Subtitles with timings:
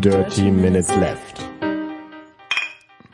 [0.00, 1.44] Dirty Minutes Left.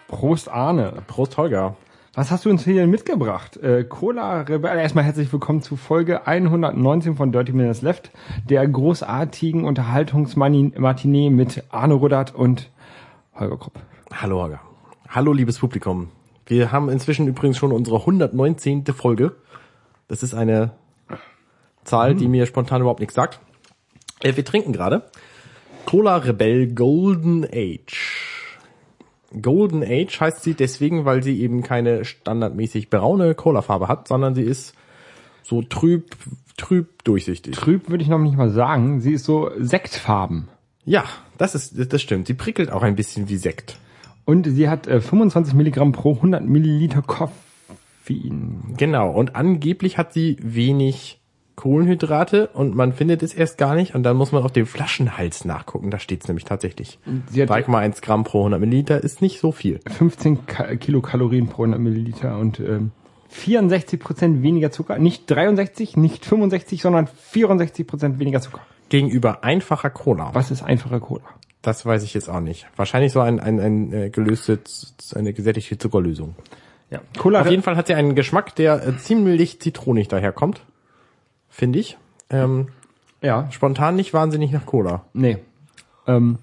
[0.06, 1.02] Prost Arne.
[1.06, 1.76] Prost Holger.
[2.12, 3.56] Was hast du uns hier mitgebracht?
[3.56, 4.76] Äh, Cola Rebell.
[4.76, 8.10] Erstmal herzlich willkommen zu Folge 119 von Dirty Minutes Left,
[8.50, 12.70] der großartigen Unterhaltungsmatinee mit Arne Ruddert und
[13.34, 13.80] Holger Krupp.
[14.12, 14.60] Hallo Holger.
[15.08, 16.08] Hallo liebes Publikum.
[16.44, 18.84] Wir haben inzwischen übrigens schon unsere 119.
[18.88, 19.34] Folge.
[20.06, 20.72] Das ist eine
[21.84, 23.40] Zahl, die mir spontan überhaupt nichts sagt.
[24.20, 25.04] Äh, wir trinken gerade
[25.86, 28.50] Cola Rebell Golden Age.
[29.40, 34.42] Golden Age heißt sie deswegen, weil sie eben keine standardmäßig braune Cola-Farbe hat, sondern sie
[34.42, 34.74] ist
[35.42, 36.16] so trüb,
[36.56, 37.54] trüb durchsichtig.
[37.56, 39.00] Trüb würde ich noch nicht mal sagen.
[39.00, 40.48] Sie ist so Sektfarben.
[40.84, 41.04] Ja,
[41.38, 42.26] das ist, das stimmt.
[42.26, 43.78] Sie prickelt auch ein bisschen wie Sekt.
[44.24, 48.74] Und sie hat äh, 25 Milligramm pro 100 Milliliter Koffein.
[48.76, 49.10] Genau.
[49.10, 51.20] Und angeblich hat sie wenig
[51.56, 55.44] Kohlenhydrate und man findet es erst gar nicht und dann muss man auf dem Flaschenhals
[55.44, 55.90] nachgucken.
[55.90, 56.98] Da steht es nämlich tatsächlich.
[57.30, 59.80] Sie hat 3,1 Gramm pro 100 Milliliter ist nicht so viel.
[59.86, 62.90] 15 Ka Kilokalorien pro 100 Milliliter und ähm,
[63.28, 64.98] 64 Prozent weniger Zucker.
[64.98, 68.60] Nicht 63, nicht 65, sondern 64 Prozent weniger Zucker.
[68.88, 70.30] Gegenüber einfacher Cola.
[70.34, 71.24] Was ist einfacher Cola?
[71.62, 72.66] Das weiß ich jetzt auch nicht.
[72.76, 74.60] Wahrscheinlich so ein, ein, ein äh, gelöste,
[75.14, 76.34] eine gesättigte Zuckerlösung.
[76.90, 77.00] Ja.
[77.18, 80.62] Cola Auf jeden Fall hat sie einen Geschmack, der äh, ziemlich zitronig daherkommt.
[81.54, 81.96] Finde ich.
[82.30, 82.66] Ähm,
[83.22, 85.04] Ja, spontan nicht wahnsinnig nach Cola.
[85.12, 85.38] nee.
[86.06, 86.38] Ähm,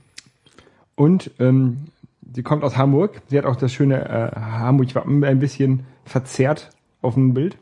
[0.95, 1.87] und ähm,
[2.33, 3.21] sie kommt aus Hamburg.
[3.27, 6.69] Sie hat auch das schöne äh, Hamburg-Wappen ein bisschen verzerrt
[7.01, 7.57] auf dem Bild,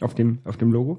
[0.00, 0.98] auf dem, auf dem Logo.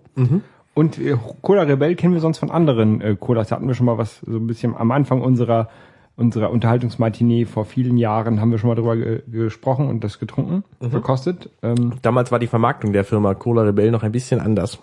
[0.73, 3.50] Und äh, Cola Rebell kennen wir sonst von anderen äh, Colas.
[3.50, 5.67] Da hatten wir schon mal was so ein bisschen am Anfang unserer
[6.16, 10.64] unserer Unterhaltungsmatinee vor vielen Jahren haben wir schon mal drüber ge gesprochen und das getrunken,
[10.81, 11.50] verkostet.
[11.61, 14.80] Ähm, Damals war die Vermarktung der Firma Cola Rebell noch ein bisschen anders.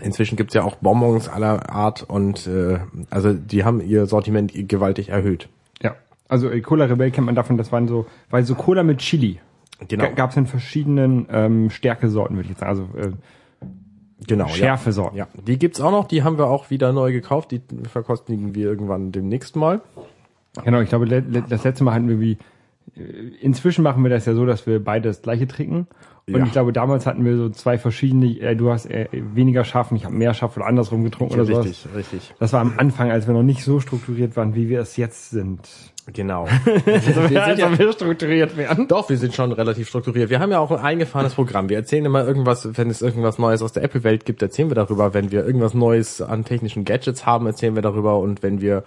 [0.00, 2.78] Inzwischen gibt's ja auch Bonbons aller Art und äh,
[3.10, 5.48] also die haben ihr Sortiment gewaltig erhöht.
[5.82, 5.96] ja,
[6.28, 9.40] also äh, Cola Rebell kennt man davon, das waren so, weil so Cola mit Chili.
[9.88, 10.10] Genau.
[10.14, 12.70] Gab es in verschiedenen ähm, Stärkesorten, würde ich jetzt sagen.
[12.70, 13.12] Also äh,
[14.26, 15.18] Genau, Schärfesorten.
[15.18, 15.28] Ja.
[15.32, 18.66] ja, die gibt's auch noch, die haben wir auch wieder neu gekauft, die verkostigen wir
[18.66, 19.82] irgendwann demnächst mal.
[20.64, 22.38] Genau, ich glaube, das letzte Mal hatten wir wie,
[22.96, 23.02] äh,
[23.40, 25.86] inzwischen machen wir das ja so, dass wir beide das gleiche trinken.
[26.28, 26.44] Und Ja.
[26.44, 29.96] ich glaube, damals hatten wir so zwei verschiedene, äh, du hast äh, weniger scharf und
[29.96, 31.66] ich habe mehr scharf oder andersrum getrunken oder sowas.
[31.66, 32.34] richtig, richtig.
[32.40, 35.30] Das war am Anfang, als wir noch nicht so strukturiert waren, wie wir es jetzt
[35.30, 35.60] sind.
[36.12, 36.46] Genau.
[36.84, 38.88] wir sind ja wir strukturiert werden.
[38.88, 40.28] Doch, wir sind schon relativ strukturiert.
[40.28, 41.68] Wir haben ja auch ein eingefahrenes Programm.
[41.68, 45.14] Wir erzählen immer irgendwas, wenn es irgendwas Neues aus der Apple-Welt gibt, erzählen wir darüber.
[45.14, 48.18] Wenn wir irgendwas Neues an technischen Gadgets haben, erzählen wir darüber.
[48.18, 48.82] Und wenn wir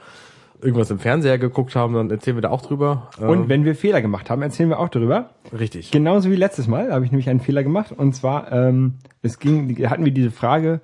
[0.61, 3.09] irgendwas im Fernseher geguckt haben, dann erzählen wir da auch drüber.
[3.19, 5.31] Und wenn wir Fehler gemacht haben, erzählen wir auch darüber.
[5.51, 5.91] Ähm, richtig.
[5.91, 7.91] Genauso wie letztes Mal habe ich nämlich einen Fehler gemacht.
[7.91, 10.81] Und zwar, ähm, es ging, hatten wir diese Frage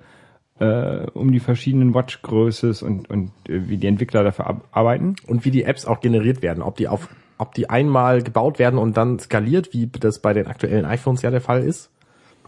[0.58, 5.16] äh, um die verschiedenen Watch-Größes und, und äh, wie die Entwickler dafür arbeiten.
[5.26, 6.62] Und wie die Apps auch generiert werden.
[6.62, 7.08] Ob die auf,
[7.38, 11.30] ob die einmal gebaut werden und dann skaliert, wie das bei den aktuellen iPhones ja
[11.30, 11.90] der Fall ist.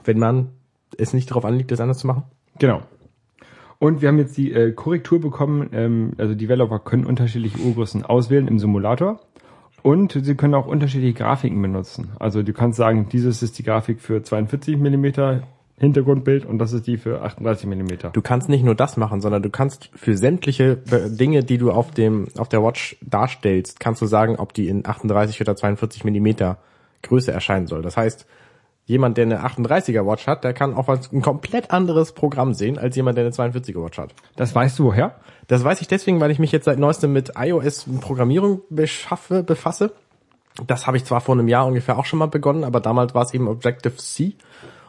[0.05, 0.49] Wenn man
[0.97, 2.25] es nicht darauf anliegt, das anders zu machen.
[2.59, 2.83] Genau.
[3.79, 8.49] Und wir haben jetzt die äh, Korrektur bekommen, ähm, also Developer können unterschiedliche Uhrgrößen auswählen
[8.49, 9.21] im Simulator.
[9.83, 12.11] Und sie können auch unterschiedliche Grafiken benutzen.
[12.19, 15.43] Also du kannst sagen, dieses ist die Grafik für 42 Millimeter
[15.79, 18.11] Hintergrundbild und das ist die für 38 Millimeter.
[18.11, 21.71] Du kannst nicht nur das machen, sondern du kannst für sämtliche äh, Dinge, die du
[21.71, 26.05] auf dem auf der Watch darstellst, kannst du sagen, ob die in 38 oder 42
[26.05, 26.59] Millimeter
[27.03, 27.83] Größe erscheinen soll.
[27.83, 28.27] Das heißt,
[28.89, 32.97] jemand, der eine 38er Watch hat, der kann auch ein komplett anderes Programm sehen als
[32.97, 34.15] jemand, der eine 42er Watch hat.
[34.35, 35.15] Das weißt du woher?
[35.47, 39.93] Das weiß ich deswegen, weil ich mich jetzt seit neuestem mit iOS Programmierung beschaffe, befasse.
[40.67, 43.23] Das habe ich zwar vor einem Jahr ungefähr auch schon mal begonnen, aber damals war
[43.23, 44.35] es eben Objective-C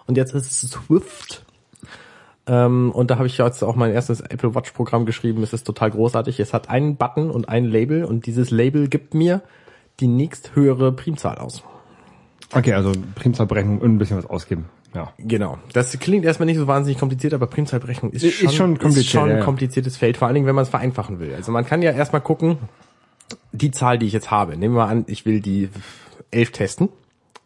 [0.07, 1.43] und jetzt ist es Swift.
[2.47, 5.43] Ähm, und da habe ich jetzt auch mein erstes Apple Watch Programm geschrieben.
[5.43, 6.39] Es ist total großartig.
[6.39, 9.41] Es hat einen Button und ein Label und dieses Label gibt mir
[9.99, 11.63] die nächsthöhere Primzahl aus.
[12.53, 14.65] Okay, also Primzahlberechnung und ein bisschen was ausgeben.
[14.95, 15.13] Ja.
[15.19, 15.59] Genau.
[15.73, 19.11] Das klingt erstmal nicht so wahnsinnig kompliziert, aber Primzahlberechnung ist, Ist schon, schon kompliziert, ist
[19.11, 21.33] schon ein kompliziertes Feld, vor allen Dingen, wenn man es vereinfachen will.
[21.35, 22.57] Also man kann ja erstmal gucken,
[23.51, 24.57] die Zahl, die ich jetzt habe.
[24.57, 25.69] Nehmen wir mal an, ich will die
[26.31, 26.89] 11 testen.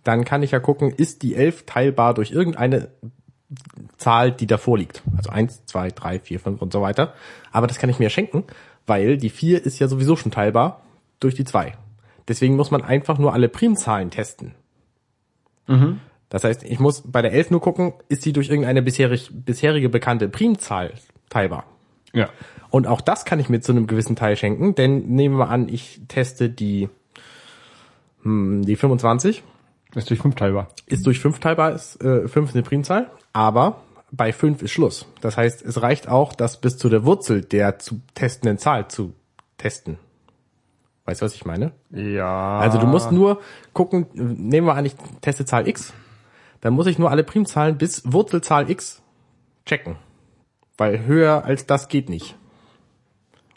[0.04, 2.90] Dann kann ich ja gucken, ist die 11 teilbar durch irgendeine
[3.98, 5.04] Zahl, die davor liegt.
[5.18, 7.14] Also 1, 2, 3, 4, 5 und so weiter.
[7.52, 8.44] Aber das kann ich mir schenken,
[8.86, 10.82] weil die 4 ist ja sowieso schon teilbar
[11.20, 11.74] durch die 2.
[12.28, 14.56] Deswegen muss man einfach nur alle Primzahlen testen.
[16.30, 19.90] Das heißt, ich muss bei der 11 nur gucken, ist sie durch irgendeine bisherig, bisherige
[19.90, 20.94] bekannte Primzahl
[21.30, 21.66] teilbar.
[22.14, 22.30] Ja.
[22.70, 25.70] Und auch das kann ich mir zu einem gewissen Teil schenken, denn nehmen wir an,
[25.70, 26.90] ich teste die,
[28.24, 29.44] hm, die 25,
[29.94, 30.68] Das ist durch fünf teilbar.
[30.88, 33.82] ist durch 5 teilbar, ist äh, 5 eine Primzahl, aber
[34.12, 35.08] bei 5 ist Schluss.
[35.22, 39.14] Das heißt, es reicht auch, das bis zu der Wurzel der zu testenden Zahl zu
[39.58, 39.98] testen.
[41.06, 41.74] Weißt du, was ich meine?
[41.92, 42.60] Ja.
[42.60, 43.42] Also du musst nur
[43.74, 45.94] gucken, nehmen wir eigentlich Testezahl x,
[46.62, 49.02] dann muss ich nur alle Primzahlen bis Wurzelzahl x
[49.66, 49.98] checken.
[50.78, 52.38] Weil höher als das geht nicht.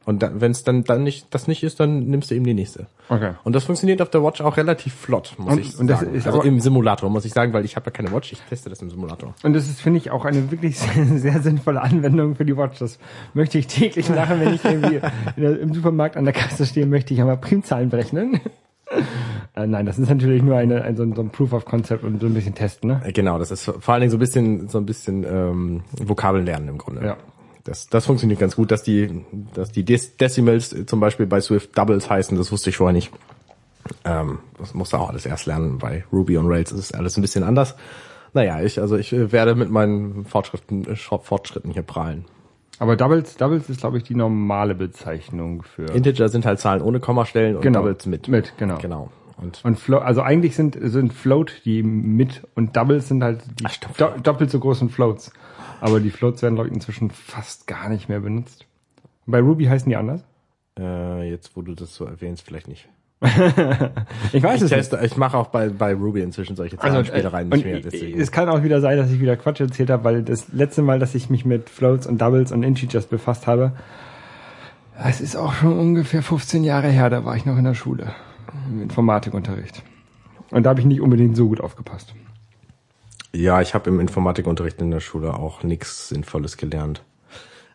[0.07, 2.87] Und wenn es dann, dann nicht, das nicht ist, dann nimmst du eben die nächste.
[3.09, 3.33] Okay.
[3.45, 6.15] Und das funktioniert auf der Watch auch relativ flott, muss Und- ich und das sagen.
[6.15, 8.71] ist also im Simulator, muss ich sagen, weil ich habe ja keine Watch, ich teste
[8.71, 9.35] das im Simulator.
[9.43, 12.79] Und das ist, finde ich, auch eine wirklich sehr, sehr sinnvolle Anwendung für die Watch.
[12.79, 12.99] Das
[13.35, 15.01] möchte ich täglich machen, wenn ich irgendwie
[15.37, 18.41] in der, im Supermarkt an der Kasse stehe, möchte ich einmal Primzahlen berechnen.
[19.57, 22.05] äh, nein, das ist natürlich nur eine, ein, so, ein, so ein Proof of Concept
[22.05, 23.01] und so ein bisschen testen, ne?
[23.05, 26.47] Äh, Genau, das ist vor allen Dingen so ein bisschen, so ein bisschen ähm, Vokabeln
[26.47, 27.05] lernen im Grunde.
[27.05, 27.17] Ja.
[27.67, 29.25] Das, das funktioniert ganz gut, dass die,
[29.55, 33.11] dass die Dec Decimals zum Beispiel bei Swift Doubles heißen, das wusste ich vorher nicht.
[34.05, 35.79] Ähm, das musste auch alles erst lernen.
[35.79, 37.75] Bei Ruby on Rails ist es alles ein bisschen anders.
[38.35, 42.25] Naja, ich, also ich äh, werde mit meinen Fortschritten, äh, Fortschritten hier prahlen.
[42.79, 45.87] Aber Doubles, Doubles ist, glaube ich, die normale Bezeichnung für.
[45.87, 47.81] Integer sind halt Zahlen ohne Kommastellen und Genau.
[47.81, 48.29] Doubles mit.
[48.29, 48.79] Mit, genau.
[48.79, 49.11] Genau.
[49.39, 53.67] Und Und Flo also eigentlich sind, sind Float die mit und Doubles sind halt die
[53.67, 55.31] Ach, do doppelt so großen Floats.
[55.81, 58.67] Aber die Floats werden, glaube ich, inzwischen fast gar nicht mehr benutzt.
[59.27, 60.25] Bei Ruby heißen die anders?
[60.79, 62.89] äh, jetzt, wo du das so erwähnst, vielleicht nicht.
[64.33, 64.71] Ich weiß Ich es nicht.
[64.71, 68.21] teste, ich mache auch bei, bei Ruby inzwischen solche Zahlenspielereien äh, nicht mehr.
[68.21, 70.99] Es kann auch wieder sein, dass ich wieder Quatsch erzählt habe, weil das letzte Mal,
[70.99, 73.73] dass ich mich mit Floats und Doubles und Integers befasst habe,
[75.03, 78.15] es ist auch schon ungefähr 15 Jahre her, da war ich noch in der Schule
[78.71, 79.83] im Informatikunterricht.
[80.51, 82.15] Und da habe ich nicht unbedingt so gut aufgepasst.
[83.33, 87.03] Ja, ich habe im Informatikunterricht in der Schule auch nichts Sinnvolles gelernt.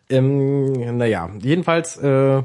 [0.08, 2.42] Ähm, naja, jedenfalls, äh,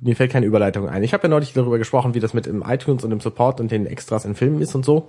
[0.00, 1.02] mir fällt keine Überleitung ein.
[1.02, 3.70] Ich habe ja neulich darüber gesprochen, wie das mit dem iTunes und dem Support und
[3.70, 5.08] den Extras in Filmen ist und so.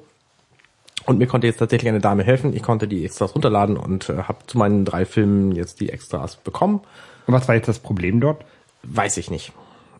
[1.05, 2.55] Und mir konnte jetzt tatsächlich eine Dame helfen.
[2.55, 6.35] Ich konnte die Extras runterladen und äh, habe zu meinen drei Filmen jetzt die Extras
[6.35, 6.81] bekommen.
[7.25, 8.45] Und was war jetzt das Problem dort?
[8.83, 9.51] Weiß ich nicht.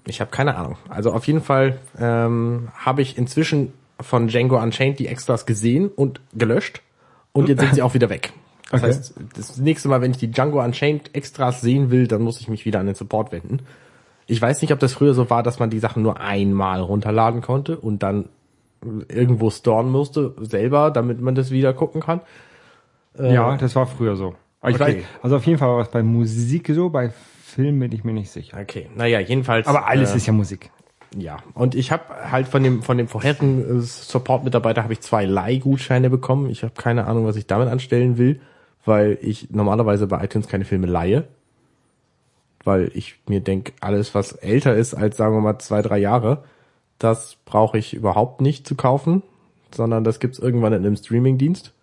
[0.06, 0.78] Ich habe keine Ahnung.
[0.88, 6.22] Also auf jeden Fall ähm, habe ich inzwischen von Django Unchained die Extras gesehen und
[6.34, 6.82] gelöscht
[7.34, 8.34] und jetzt sind sie auch wieder weg.
[8.72, 8.92] Das Okay.
[8.92, 12.48] heißt, das nächste Mal, wenn ich die Django Unchained Extras sehen will, dann muss ich
[12.48, 13.62] mich wieder an den Support wenden.
[14.28, 17.42] Ich weiß nicht, ob das früher so war, dass man die Sachen nur einmal runterladen
[17.42, 18.30] konnte und dann
[19.10, 22.22] irgendwo storen musste selber, damit man das wieder gucken kann.
[23.20, 24.36] ja, das war früher so.
[24.62, 24.80] Okay.
[24.80, 27.10] weiß, also auf jeden Fall war es bei Musik so, bei
[27.44, 28.58] Film bin ich mir nicht sicher.
[28.62, 29.68] Okay, naja, jedenfalls.
[29.68, 30.70] Aber alles äh, ist ja Musik.
[31.18, 35.26] Ja, und ich habe halt von dem von dem vorherigen äh, Support-Mitarbeiter habe ich zwei
[35.26, 36.50] Leihgutscheine bekommen.
[36.50, 38.40] Ich habe keine Ahnung, was ich damit anstellen will,
[38.86, 41.28] weil ich normalerweise bei iTunes keine Filme leihe,
[42.64, 46.44] weil ich mir denk, alles was älter ist als sagen wir mal zwei drei Jahre,
[47.00, 49.24] das brauche ich überhaupt nicht zu kaufen,
[49.74, 51.74] sondern das gibt's irgendwann in einem Streamingdienst.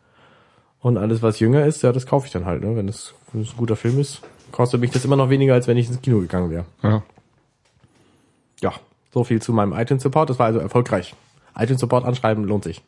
[0.80, 2.62] Und alles was jünger ist, ja, das kaufe ich dann halt.
[2.62, 2.76] Ne?
[2.76, 4.22] Wenn es wenn es ein guter Film ist,
[4.52, 6.64] kostet mich das immer noch weniger, als wenn ich ins Kino gegangen wäre.
[6.82, 7.02] Ja.
[8.60, 8.72] Ja,
[9.16, 10.28] so viel zu meinem iTunes Support.
[10.28, 11.14] Das war also erfolgreich.
[11.58, 12.82] iTunes Support anschreiben lohnt sich.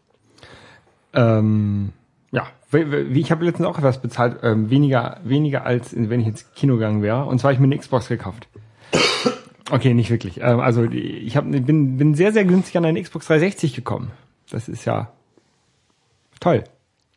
[1.14, 1.94] Ähm,
[2.30, 6.52] ja, wie, ich habe letztens auch etwas bezahlt, ähm, weniger weniger als wenn ich ins
[6.52, 7.24] Kino gegangen wäre.
[7.24, 8.48] Und zwar habe ich mir eine Xbox gekauft.
[9.70, 10.40] Okay, nicht wirklich.
[10.40, 14.12] Ähm, also ich hab, bin bin sehr sehr günstig an eine Xbox 360 gekommen.
[14.48, 15.12] Das ist ja
[16.40, 16.64] toll.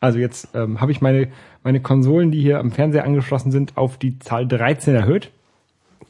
[0.00, 3.96] Also jetzt ähm, habe ich meine meine Konsolen, die hier am Fernseher angeschlossen sind, auf
[3.96, 5.30] die Zahl 13 erhöht.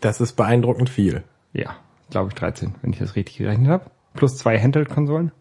[0.01, 1.23] Das ist beeindruckend viel.
[1.53, 1.77] Ja,
[2.13, 3.91] glaube ich 13, wenn ich das richtig gerechnet habe.
[4.15, 5.33] Plus zwei Handheld-Konsolen.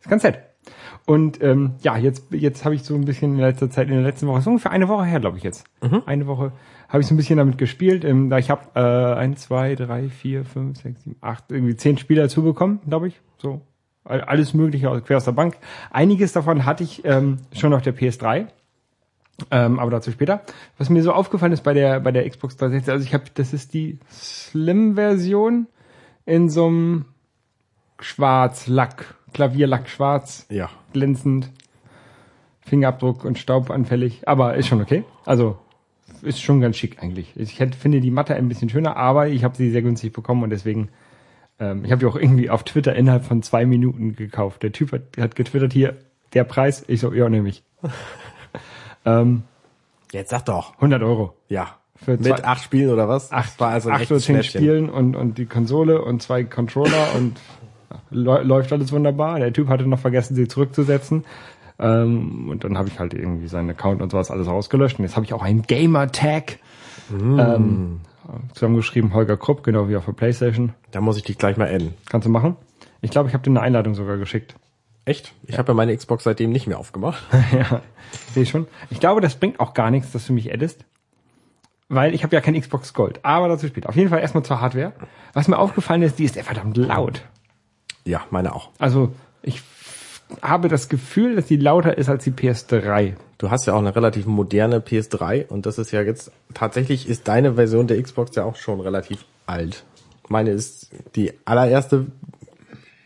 [0.00, 0.38] Ist ganz nett.
[1.04, 4.02] Und ähm, ja, jetzt jetzt habe ich so ein bisschen in letzter Zeit, in der
[4.02, 5.64] letzten Woche, so ungefähr eine Woche her, glaube ich jetzt.
[6.06, 6.52] Eine Woche
[6.88, 8.04] habe ich so ein bisschen damit gespielt.
[8.04, 11.96] Ähm, da ich habe äh, ein, zwei, drei, vier, fünf, sechs, sieben, acht, irgendwie zehn
[11.98, 13.20] Spiele dazu bekommen, glaube ich.
[13.38, 13.60] So
[14.04, 15.56] All- alles Mögliche quer aus der Bank.
[15.90, 18.46] Einiges davon hatte ich ähm, schon auf der PS3.
[19.50, 20.40] Ähm, aber dazu später.
[20.78, 23.52] Was mir so aufgefallen ist bei der bei der Xbox 360, also ich habe, das
[23.52, 25.66] ist die Slim-Version
[26.24, 27.04] in so einem
[28.00, 30.70] Schwarz-Lack, Klavierlack schwarz, Ja.
[30.92, 31.50] glänzend,
[32.60, 35.04] Fingerabdruck und Staub anfällig, aber ist schon okay.
[35.24, 35.58] Also
[36.22, 37.32] ist schon ganz schick eigentlich.
[37.36, 40.42] Ich hätte, finde die Matte ein bisschen schöner, aber ich habe sie sehr günstig bekommen
[40.42, 40.88] und deswegen,
[41.60, 44.62] ähm, ich habe die auch irgendwie auf Twitter innerhalb von zwei Minuten gekauft.
[44.62, 45.96] Der Typ hat, hat getwittert hier,
[46.32, 47.62] der Preis, ich so, ja, nehme ich.
[49.06, 49.42] ähm,
[50.12, 50.74] Jetzt sag doch.
[50.74, 51.34] 100 Euro.
[51.48, 51.76] Ja.
[51.96, 53.32] Für Mit zwei- acht Spielen oder was?
[53.32, 54.42] Acht, war also acht oder zehn.
[54.42, 57.40] Spielen und, und die Konsole und zwei Controller und
[58.10, 59.38] läuft alles wunderbar.
[59.40, 61.24] Der Typ hatte noch vergessen, sie zurückzusetzen.
[61.78, 64.98] Ähm, und dann habe ich halt irgendwie seinen Account und sowas alles rausgelöscht.
[64.98, 66.58] Und jetzt habe ich auch einen Gamer-Tag
[67.08, 67.38] Mm.
[67.38, 68.00] ähm,
[68.52, 70.72] zusammengeschrieben, Holger Krupp, genau wie auf der Playstation.
[70.90, 71.94] Da muss ich dich gleich mal adden.
[72.10, 72.56] Kannst du machen?
[73.00, 74.56] Ich glaube, ich habe dir eine Einladung sogar geschickt.
[75.06, 75.32] Echt?
[75.46, 77.22] Ich habe ja meine Xbox seitdem nicht mehr aufgemacht.
[77.52, 77.80] ja,
[78.34, 78.66] sehe schon.
[78.90, 80.84] Ich glaube, das bringt auch gar nichts, dass du mich addest.
[81.88, 83.20] weil ich habe ja kein Xbox Gold.
[83.24, 83.88] Aber dazu später.
[83.88, 84.92] Auf jeden Fall erstmal zur Hardware.
[85.32, 87.22] Was mir aufgefallen ist, die ist verdammt laut.
[88.04, 88.70] Ja, meine auch.
[88.78, 89.62] Also ich
[90.42, 93.14] habe das Gefühl, dass die lauter ist als die PS3.
[93.38, 97.28] Du hast ja auch eine relativ moderne PS3 und das ist ja jetzt, tatsächlich ist
[97.28, 99.84] deine Version der Xbox ja auch schon relativ alt.
[100.28, 102.06] Meine ist die allererste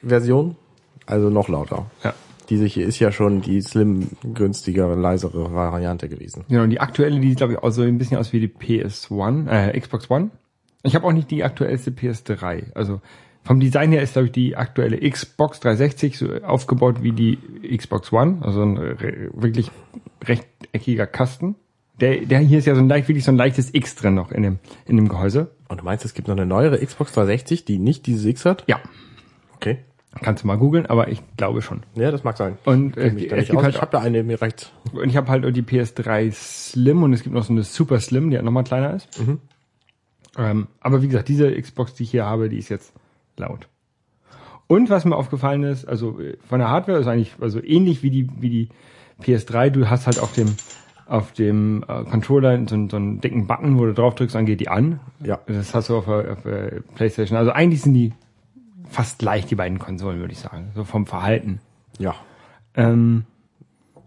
[0.03, 0.57] Version,
[1.11, 1.91] also noch lauter.
[2.05, 2.15] Ja.
[2.49, 6.45] Diese hier ist ja schon die slim, günstigere, leisere Variante gewesen.
[6.49, 8.49] Genau, und die aktuelle, die sieht, glaube ich, auch so ein bisschen aus wie die
[8.49, 10.31] PS1, äh, Xbox One.
[10.83, 12.73] Ich habe auch nicht die aktuellste PS3.
[12.75, 13.01] Also
[13.45, 17.39] vom Design her ist, glaube ich, die aktuelle Xbox 360 so aufgebaut wie die
[17.77, 18.39] Xbox One.
[18.41, 19.71] Also ein re wirklich
[20.25, 21.55] rechteckiger Kasten.
[22.01, 24.33] Der, der hier ist ja so ein leicht, wirklich so ein leichtes X drin noch
[24.33, 25.51] in dem, in dem Gehäuse.
[25.69, 28.65] Und du meinst, es gibt noch eine neuere Xbox 360, die nicht dieses X hat?
[28.67, 28.81] Ja.
[29.55, 29.79] Okay.
[30.23, 31.83] Kannst du mal googeln, aber ich glaube schon.
[31.95, 32.59] Ja, das mag sein.
[32.65, 33.63] Und äh, mich da es gibt aus.
[33.65, 34.73] halt ich habe da eine, mir reicht.
[34.93, 38.29] Und ich habe halt die PS3 Slim und es gibt noch so eine Super Slim,
[38.31, 39.09] die halt nochmal kleiner ist.
[40.37, 42.93] Ähm, aber wie gesagt, diese Xbox, die ich hier habe, die ist jetzt
[43.37, 43.69] laut.
[44.67, 48.11] Und was mir aufgefallen ist, also äh, von der Hardware ist eigentlich also ähnlich wie
[48.11, 48.69] die wie die
[49.23, 49.71] PS3.
[49.71, 50.55] Du hast halt auf dem
[51.07, 54.47] auf dem äh, Controller so, einen- so einen dicken Button, wo du drauf drückst, dann
[54.47, 55.01] geht die an.
[55.25, 55.41] Ja.
[55.47, 57.37] Das hast du auf der, auf der PlayStation.
[57.37, 58.13] Also eigentlich sind die
[58.89, 61.61] fast gleich die beiden Konsolen, würde ich sagen, so vom Verhalten.
[61.99, 62.15] Ja.
[62.75, 63.25] Ähm,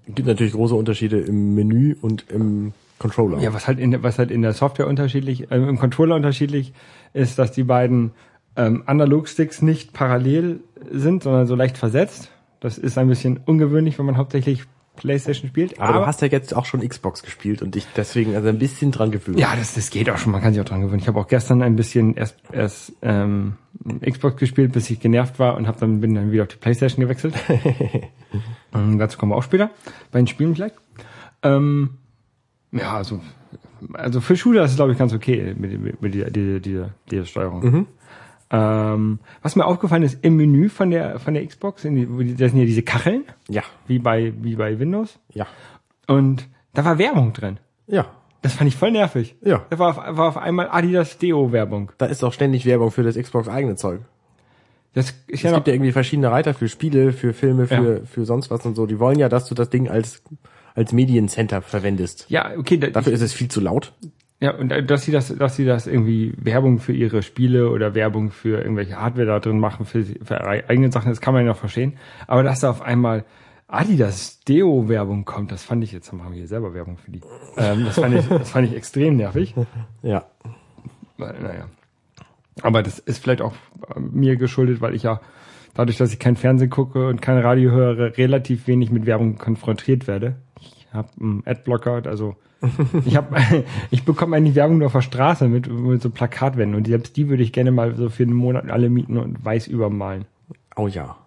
[0.07, 3.39] Gibt natürlich große Unterschiede im Menü und im Controller.
[3.39, 6.73] Ja, was halt in der, was halt in der Software unterschiedlich, äh, im Controller unterschiedlich
[7.13, 8.11] ist, dass die beiden
[8.55, 10.59] ähm, Analogsticks nicht parallel
[10.91, 12.29] sind, sondern so leicht versetzt.
[12.59, 14.63] Das ist ein bisschen ungewöhnlich, wenn man hauptsächlich
[14.95, 15.79] PlayStation spielt.
[15.79, 18.91] aber, du hast ja jetzt auch schon Xbox gespielt und dich deswegen also ein bisschen
[18.91, 19.39] dran gefühlt.
[19.39, 20.31] ja, das, das geht auch schon.
[20.31, 20.99] Man kann sich auch dran gewöhnen.
[20.99, 23.53] Ich habe auch gestern ein bisschen erst, erst ähm,
[24.01, 27.01] Xbox gespielt, bis ich genervt war und hab dann bin dann wieder auf die PlayStation
[27.01, 27.33] gewechselt.
[28.73, 29.71] ähm, dazu kommen wir auch später
[30.11, 30.75] bei den Spielen vielleicht.
[31.41, 31.97] Ähm,
[32.71, 33.21] ja, also
[33.93, 36.89] also für Shooter ist es glaube ich ganz okay mit, mit, mit dieser, dieser, dieser,
[37.09, 37.87] dieser Steuerung.
[38.55, 42.59] Ähm, was mir aufgefallen ist im Menü von der von der Xbox, die, da sind
[42.59, 43.63] ja diese Kacheln Ja.
[43.87, 45.47] wie bei wie bei Windows Ja.
[46.07, 47.57] und da war Werbung drin.
[47.87, 48.05] Ja.
[48.43, 49.35] Das fand ich voll nervig.
[49.43, 49.65] Ja.
[49.69, 51.91] Da war auf, war auf einmal Adidas Deo Werbung.
[51.97, 54.01] Da ist auch ständig Werbung für das Xbox eigene Zeug.
[54.93, 58.05] Das ist Es ja noch, gibt ja irgendwie verschiedene Reiter für Spiele, für Filme, für,
[58.05, 58.85] für sonst was und so.
[58.85, 60.21] Die wollen ja, dass du das Ding als,
[60.75, 62.25] als Mediencenter verwendest.
[62.29, 63.93] ja okay, da, Dafür ist es viel zu laut.
[64.39, 67.95] Ja und äh, dass sie das, dass sie das irgendwie Werbung für ihre Spiele oder
[67.95, 71.43] Werbung für irgendwelche Hardware da drin machen für, für ihre eigenen Sachen, das kann man
[71.45, 71.97] ja noch verstehen.
[72.27, 73.25] Aber dass da auf einmal
[73.67, 77.21] Adidas Deo Werbung kommt, das fand ich jetzt haben wir hier selber Werbung für die.
[77.57, 79.55] Ähm, das fand ich, das fand ich extrem nervig.
[80.01, 80.25] Ja.
[81.17, 81.69] Naja.
[82.61, 83.53] Aber das ist vielleicht auch
[83.95, 85.21] äh, mir geschuldet, weil ich ja
[85.73, 90.07] dadurch, dass ich kein Fernsehen gucke und kein Radio höre, relativ wenig mit Werbung konfrontiert
[90.07, 90.35] werde.
[90.59, 92.35] Ich habe einen Adblocker, also
[93.05, 93.35] ich habe,
[93.91, 97.29] ich bekomme eigentlich Werbung nur auf der Straße mit, mit so Plakatwänden und selbst die
[97.29, 100.25] würde ich gerne mal so für einen Monat alle mieten und weiß übermalen.
[100.75, 101.17] Oh ja.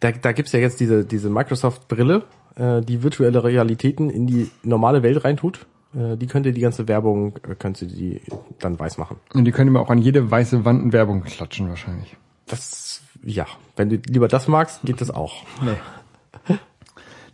[0.00, 2.24] Da, da gibt's ja jetzt diese, diese Microsoft-Brille,
[2.56, 5.66] äh, die virtuelle Realitäten in die normale Welt reintut.
[5.94, 8.20] Äh, die könnte die ganze Werbung, äh, könnte die
[8.58, 9.16] dann weiß machen.
[9.32, 12.16] Und die können mir auch an jede weiße Wand Werbung klatschen wahrscheinlich.
[12.46, 13.46] Das, ja.
[13.76, 15.44] Wenn du lieber das magst, geht das auch.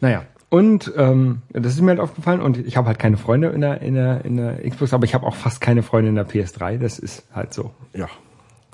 [0.01, 0.25] Naja.
[0.51, 3.81] Und ähm, das ist mir halt aufgefallen und ich habe halt keine Freunde in der,
[3.83, 6.77] in der, in der Xbox, aber ich habe auch fast keine Freunde in der PS3.
[6.79, 7.71] Das ist halt so.
[7.95, 8.09] Ja.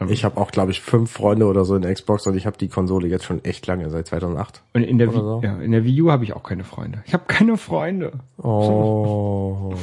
[0.09, 2.59] Ich habe auch, glaube ich, fünf Freunde oder so in der Xbox und ich habe
[2.59, 4.63] die Konsole jetzt schon echt lange, seit 2008.
[4.75, 5.41] Und in der, Wii, so.
[5.43, 7.03] ja, in der Wii U habe ich auch keine Freunde.
[7.07, 8.13] Ich habe keine Freunde.
[8.37, 9.75] Oh.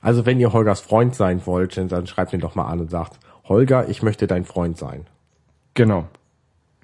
[0.00, 3.18] Also wenn ihr Holgers Freund sein wollt, dann schreibt ihn doch mal an und sagt,
[3.44, 5.06] Holger, ich möchte dein Freund sein.
[5.74, 6.06] Genau.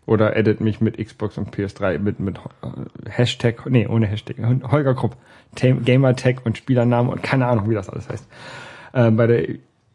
[0.09, 4.37] Oder edit mich mit Xbox und PS3 mit, mit äh, Hashtag, nee, ohne Hashtag,
[4.71, 5.17] Holger Krupp,
[5.55, 8.27] Gamertag und Spielernamen und keine Ahnung, wie das alles heißt.
[8.95, 9.49] Äh, bei der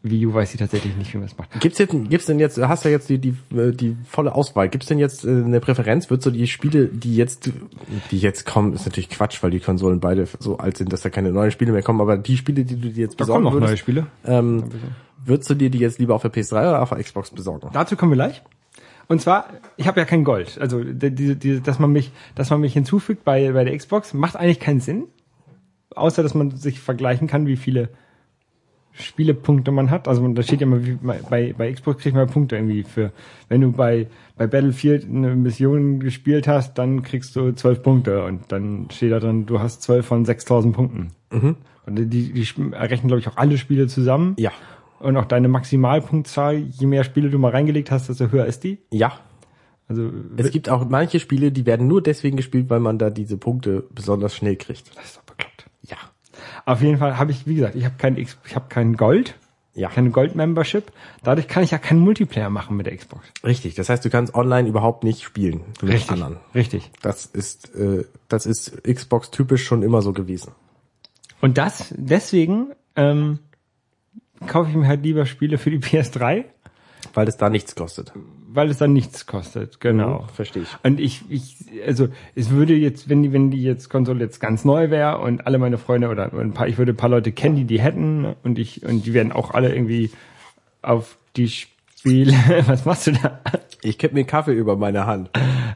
[0.04, 1.58] Wii U weiß ich tatsächlich nicht, wie man das macht.
[1.60, 4.86] Gibt's jetzt, gibt's denn jetzt, hast du jetzt die, die, äh, die volle Auswahl, gibt's
[4.86, 6.10] denn jetzt äh, eine Präferenz?
[6.10, 7.50] Würdest du die Spiele, die jetzt,
[8.12, 11.10] die jetzt kommen, ist natürlich Quatsch, weil die Konsolen beide so alt sind, dass da
[11.10, 13.44] keine neuen Spiele mehr kommen, aber die Spiele, die du dir jetzt Da kommen besorgen
[13.44, 14.06] noch neue würdest, Spiele.
[14.26, 14.64] ähm,
[15.24, 17.70] würdest du dir die jetzt lieber auf der PS3 oder auf der Xbox besorgen?
[17.72, 18.42] Dazu kommen wir gleich.
[19.08, 20.58] Und zwar, ich habe ja kein Gold.
[20.60, 24.14] Also die, die, die, dass man mich, dass man mich hinzufügt bei, bei der Xbox,
[24.14, 25.04] macht eigentlich keinen Sinn.
[25.94, 27.90] Außer dass man sich vergleichen kann, wie viele
[28.92, 30.06] Spielepunkte man hat.
[30.06, 30.92] Also man, da steht ja immer, wie,
[31.28, 33.12] bei, bei Xbox kriegt man Punkte irgendwie für,
[33.48, 34.06] wenn du bei,
[34.36, 39.18] bei Battlefield eine Mission gespielt hast, dann kriegst du zwölf Punkte und dann steht da
[39.18, 41.10] drin, du hast zwölf von 6000 Punkten.
[41.86, 44.34] Und die, die sp- errechnen, glaube ich, auch alle Spiele zusammen.
[44.38, 44.52] Ja.
[45.04, 48.78] Und auch deine Maximalpunktzahl, je mehr Spiele du mal reingelegt hast, desto höher ist die.
[48.90, 49.18] Ja.
[49.86, 53.36] Also Es gibt auch manche Spiele, die werden nur deswegen gespielt, weil man da diese
[53.36, 54.96] Punkte besonders schnell kriegt.
[54.96, 55.66] das ist doch bekloppt.
[55.82, 55.96] Ja.
[56.64, 59.34] Auf jeden Fall habe ich, wie gesagt, ich habe kein, X- ich habe kein Gold,
[59.74, 59.90] Ja.
[59.90, 60.90] keine Gold-Membership.
[61.22, 63.26] Dadurch kann ich ja keinen Multiplayer machen mit der Xbox.
[63.44, 63.74] Richtig.
[63.74, 66.38] Das heißt, du kannst online überhaupt nicht spielen mit anderen.
[66.54, 66.90] Richtig.
[67.02, 70.52] Das ist, äh, das ist Xbox typisch schon immer so gewesen.
[71.42, 73.40] Und das, deswegen ähm,
[74.46, 76.44] kaufe ich mir halt lieber Spiele für die PS3,
[77.12, 78.12] Weil es da nichts kostet.
[78.48, 79.80] weil es dann nichts kostet.
[79.80, 80.26] Genau.
[80.34, 80.68] Verstehe ich.
[80.82, 84.64] Und ich, ich, also es würde jetzt, wenn die, wenn die jetzt Konsole jetzt ganz
[84.64, 87.56] neu wäre und alle meine Freunde oder ein paar, ich würde ein paar Leute kennen,
[87.56, 90.10] die die hätten und ich und die werden auch alle irgendwie
[90.82, 92.32] auf die Spiele.
[92.66, 93.40] Was machst du da?
[93.82, 95.30] Ich kipp mir Kaffee über meine Hand.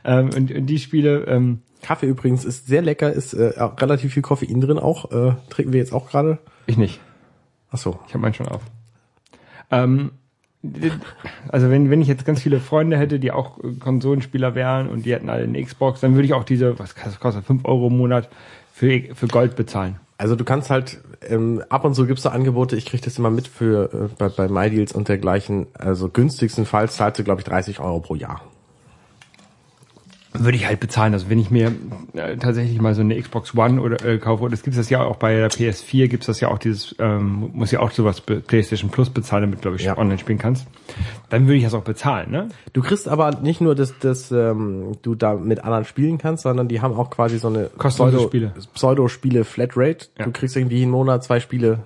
[0.04, 4.22] Ähm, und, und die Spiele, ähm, Kaffee übrigens ist sehr lecker, ist äh, relativ viel
[4.22, 5.10] Koffein drin auch.
[5.10, 6.38] Äh, trinken wir jetzt auch gerade.
[6.66, 7.00] ich nicht.
[7.70, 7.98] Ach so.
[8.06, 8.62] Ich habe meinen schon auf.
[9.70, 10.12] Ähm,
[11.48, 15.06] also wenn, wenn ich jetzt ganz viele Freunde hätte, die auch äh, Konsolenspieler wären und
[15.06, 17.88] die hätten alle eine Xbox, dann würde ich auch diese, was kostet, kostet 5 Euro
[17.88, 18.28] im Monat
[18.72, 20.00] für, für Gold bezahlen.
[20.16, 23.30] Also du kannst halt, ähm, ab und zu gibt's da Angebote, ich krieg das immer
[23.30, 25.68] mit für äh, bei, bei MyDeals und dergleichen.
[25.75, 28.42] Also günstigstenfalls zahlst du, glaube ich, 30 Euro pro Jahr.
[30.38, 31.12] Würde ich halt bezahlen.
[31.12, 31.73] Also wenn ich mir
[32.14, 35.02] äh, tatsächlich mal so eine Xbox One oder äh, kaufe, oder es gibt das ja
[35.02, 38.90] auch bei der PS4, gibt's das ja auch dieses, ähm, muss ja auch sowas PlayStation
[38.90, 39.97] Plus bezahlen, damit glaube ich Ja.
[39.99, 40.66] online spielen kannst.
[41.30, 42.49] Dann würde ich das auch bezahlen, ne?
[42.73, 46.68] Du kriegst aber nicht nur, dass, dass ähm, du da mit anderen spielen kannst, sondern
[46.68, 48.52] die haben auch quasi so eine Kostenlose Spiele.
[48.75, 50.07] Pseudo-Spiele Flatrate.
[50.18, 50.25] Ja.
[50.25, 51.80] Du kriegst irgendwie jeden Monat zwei Spiele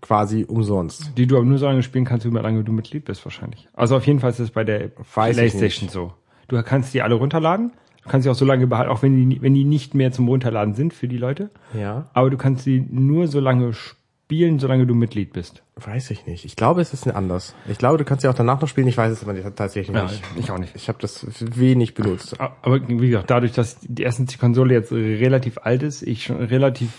[0.00, 1.12] quasi umsonst.
[1.16, 3.68] Die du aber nur so lange spielen kannst, wie lange du Mitglied bist wahrscheinlich.
[3.72, 6.12] Also auf jeden Fall ist es bei der Weiß PlayStation so.
[6.48, 7.72] Du kannst die alle runterladen.
[8.04, 10.28] Du kannst sie auch so lange behalten, auch wenn die, wenn die nicht mehr zum
[10.28, 11.50] Runterladen sind für die Leute.
[11.72, 12.08] Ja.
[12.14, 15.62] Aber du kannst sie nur so lange spielen, solange du Mitglied bist.
[15.76, 16.44] Weiß ich nicht.
[16.44, 17.54] Ich glaube, es ist anders.
[17.68, 18.88] Ich glaube, du kannst ja auch danach noch spielen.
[18.88, 20.22] Ich weiß es aber nicht, tatsächlich Ja, nicht.
[20.36, 20.74] ich auch nicht.
[20.74, 21.24] Ich habe das
[21.56, 22.40] wenig benutzt.
[22.40, 26.36] Aber wie gesagt, dadurch, dass die erstens die Konsole jetzt relativ alt ist, ich schon
[26.38, 26.90] relativ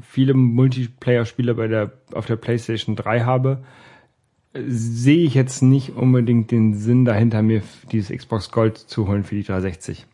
[0.00, 3.62] viele Multiplayer-Spiele bei der auf der PlayStation 3 habe,
[4.52, 9.36] sehe ich jetzt nicht unbedingt den Sinn dahinter, mir dieses Xbox Gold zu holen für
[9.36, 10.06] die 360.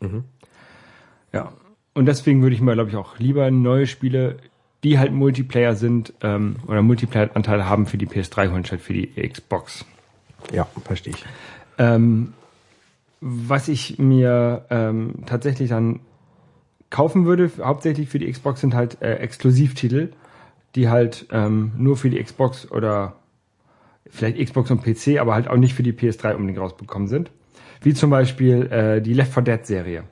[1.33, 1.53] Ja.
[1.95, 4.37] Und deswegen würde ich mir, glaube ich, auch lieber neue Spiele,
[4.85, 9.07] die halt Multiplayer sind ähm, oder Multiplayer-Anteile haben für die PS3 holen, statt für die
[9.07, 9.87] Xbox.
[10.53, 11.25] Ja, verstehe ich.
[11.79, 12.35] Ähm,
[13.21, 16.01] was ich mir ähm, tatsächlich dann
[16.91, 20.11] kaufen würde, hauptsächlich für die Xbox, sind halt äh, Exklusivtitel,
[20.75, 23.17] die halt ähm, nur für die Xbox oder
[24.11, 27.31] vielleicht Xbox und PC, aber halt auch nicht für die PS3 unbedingt rausbekommen sind.
[27.81, 30.05] Wie zum Beispiel äh, die Left 4 Dead Serie.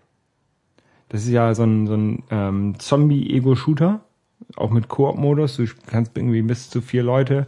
[1.08, 4.00] Das ist ja so ein, so ein ähm, Zombie-Ego-Shooter,
[4.56, 5.56] auch mit Koop-Modus.
[5.56, 7.46] Du kannst irgendwie bis zu vier Leute,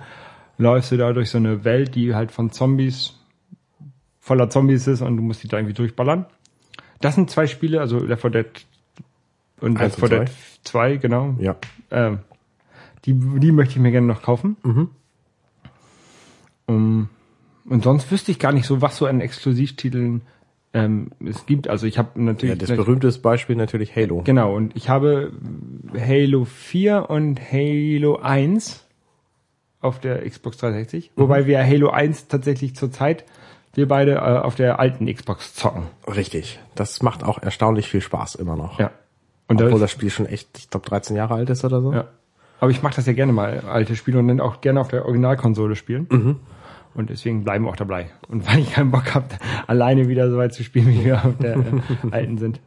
[0.58, 3.14] läufst du da durch so eine Welt, die halt von Zombies
[4.20, 6.26] voller Zombies ist und du musst die da irgendwie durchballern.
[7.00, 8.46] Das sind zwei Spiele, also Left 4 Dead
[9.60, 10.30] und Left und 4 Dead
[10.64, 11.34] 2, genau.
[11.38, 11.56] Ja.
[11.90, 12.18] Ähm,
[13.04, 14.56] die, die möchte ich mir gerne noch kaufen.
[14.64, 14.90] Mhm.
[16.66, 17.08] Um,
[17.68, 20.22] und sonst wüsste ich gar nicht so, was so an Exklusivtiteln
[20.72, 21.68] ähm, es gibt.
[21.68, 22.58] Also ich habe ja natürlich...
[22.58, 24.22] das berühmteste Beispiel natürlich Halo.
[24.24, 25.32] Genau, und ich habe
[25.98, 28.84] Halo 4 und Halo 1
[29.80, 31.12] auf der Xbox 360.
[31.16, 33.24] Wobei wir Halo 1 tatsächlich zurzeit,
[33.74, 35.84] wir beide äh, auf der alten Xbox zocken.
[36.06, 36.60] Richtig.
[36.74, 38.78] Das macht auch erstaunlich viel Spaß immer noch.
[38.78, 38.90] Ja.
[39.48, 41.92] Und Obwohl das, das Spiel schon echt, ich glaube, 13 Jahre alt ist oder so.
[41.92, 42.08] ja.
[42.60, 45.04] Aber ich mache das ja gerne mal, alte Spiele, und dann auch gerne auf der
[45.04, 46.06] Originalkonsole spielen.
[46.96, 48.06] Und deswegen bleiben wir auch dabei.
[48.28, 49.26] Und weil ich keinen Bock habe,
[49.66, 51.62] alleine wieder so weit zu spielen, wie wir auf der äh,
[52.10, 52.60] alten sind.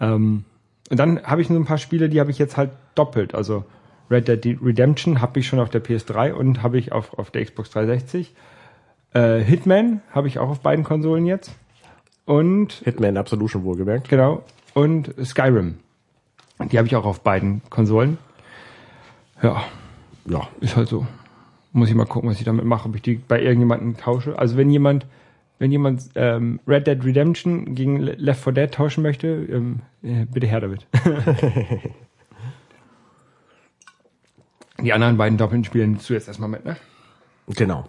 [0.00, 0.44] Ähm,
[0.90, 3.34] und dann habe ich nur ein paar Spiele, die habe ich jetzt halt doppelt.
[3.34, 3.64] Also
[4.10, 7.44] Red Dead Redemption habe ich schon auf der PS3 und habe ich auf, auf der
[7.44, 8.34] Xbox 360.
[9.12, 11.52] Äh, Hitman habe ich auch auf beiden Konsolen jetzt.
[12.24, 14.08] Und Hitman Absolution wohlgemerkt.
[14.08, 14.42] Genau.
[14.72, 15.76] Und Skyrim.
[16.70, 18.16] Die habe ich auch auf beiden Konsolen.
[19.42, 19.64] Ja,
[20.26, 20.48] Ja.
[20.60, 21.06] ist halt so.
[21.72, 24.38] Muss ich mal gucken, was ich damit mache, ob ich die bei irgendjemandem tausche.
[24.38, 25.06] Also wenn jemand,
[25.58, 30.24] wenn jemand ähm, Red Dead Redemption gegen Le- Left 4 Dead tauschen möchte, ähm, äh,
[30.26, 30.86] bitte her damit.
[34.82, 36.76] die anderen beiden doppelten Spiele nimmst du jetzt erstmal mit, ne?
[37.48, 37.88] Genau.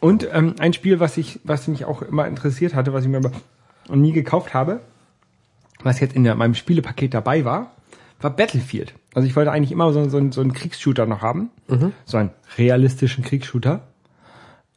[0.00, 3.18] Und ähm, ein Spiel, was ich, was mich auch immer interessiert hatte, was ich mir
[3.18, 3.32] aber
[3.94, 4.80] nie gekauft habe,
[5.82, 7.72] was jetzt in der, meinem Spielepaket dabei war,
[8.20, 8.94] war Battlefield.
[9.14, 11.50] Also ich wollte eigentlich immer so, so, so einen Kriegsshooter noch haben,
[12.04, 13.82] so einen realistischen Kriegsshooter.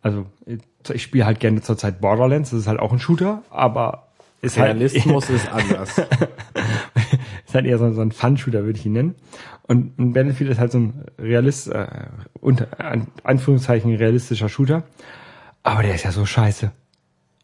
[0.01, 0.25] Also
[0.91, 4.07] ich spiele halt gerne zurzeit Borderlands, das ist halt auch ein Shooter, aber
[4.41, 5.97] ist Realismus ist anders.
[5.97, 6.09] halt,
[7.45, 9.15] ist halt eher so, so ein Fun-Shooter, würde ich ihn nennen.
[9.65, 11.87] Und ein Battlefield ist halt so ein Realist, äh,
[12.41, 14.83] unter an, Anführungszeichen realistischer Shooter.
[15.63, 16.71] Aber der ist ja so scheiße.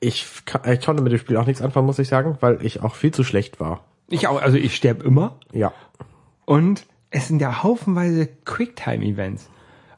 [0.01, 0.27] Ich,
[0.65, 3.13] ich konnte mit dem Spiel auch nichts anfangen, muss ich sagen, weil ich auch viel
[3.13, 3.85] zu schlecht war.
[4.09, 5.73] Ich auch, also ich sterbe immer Ja.
[6.45, 9.49] und es sind ja haufenweise Quicktime-Events.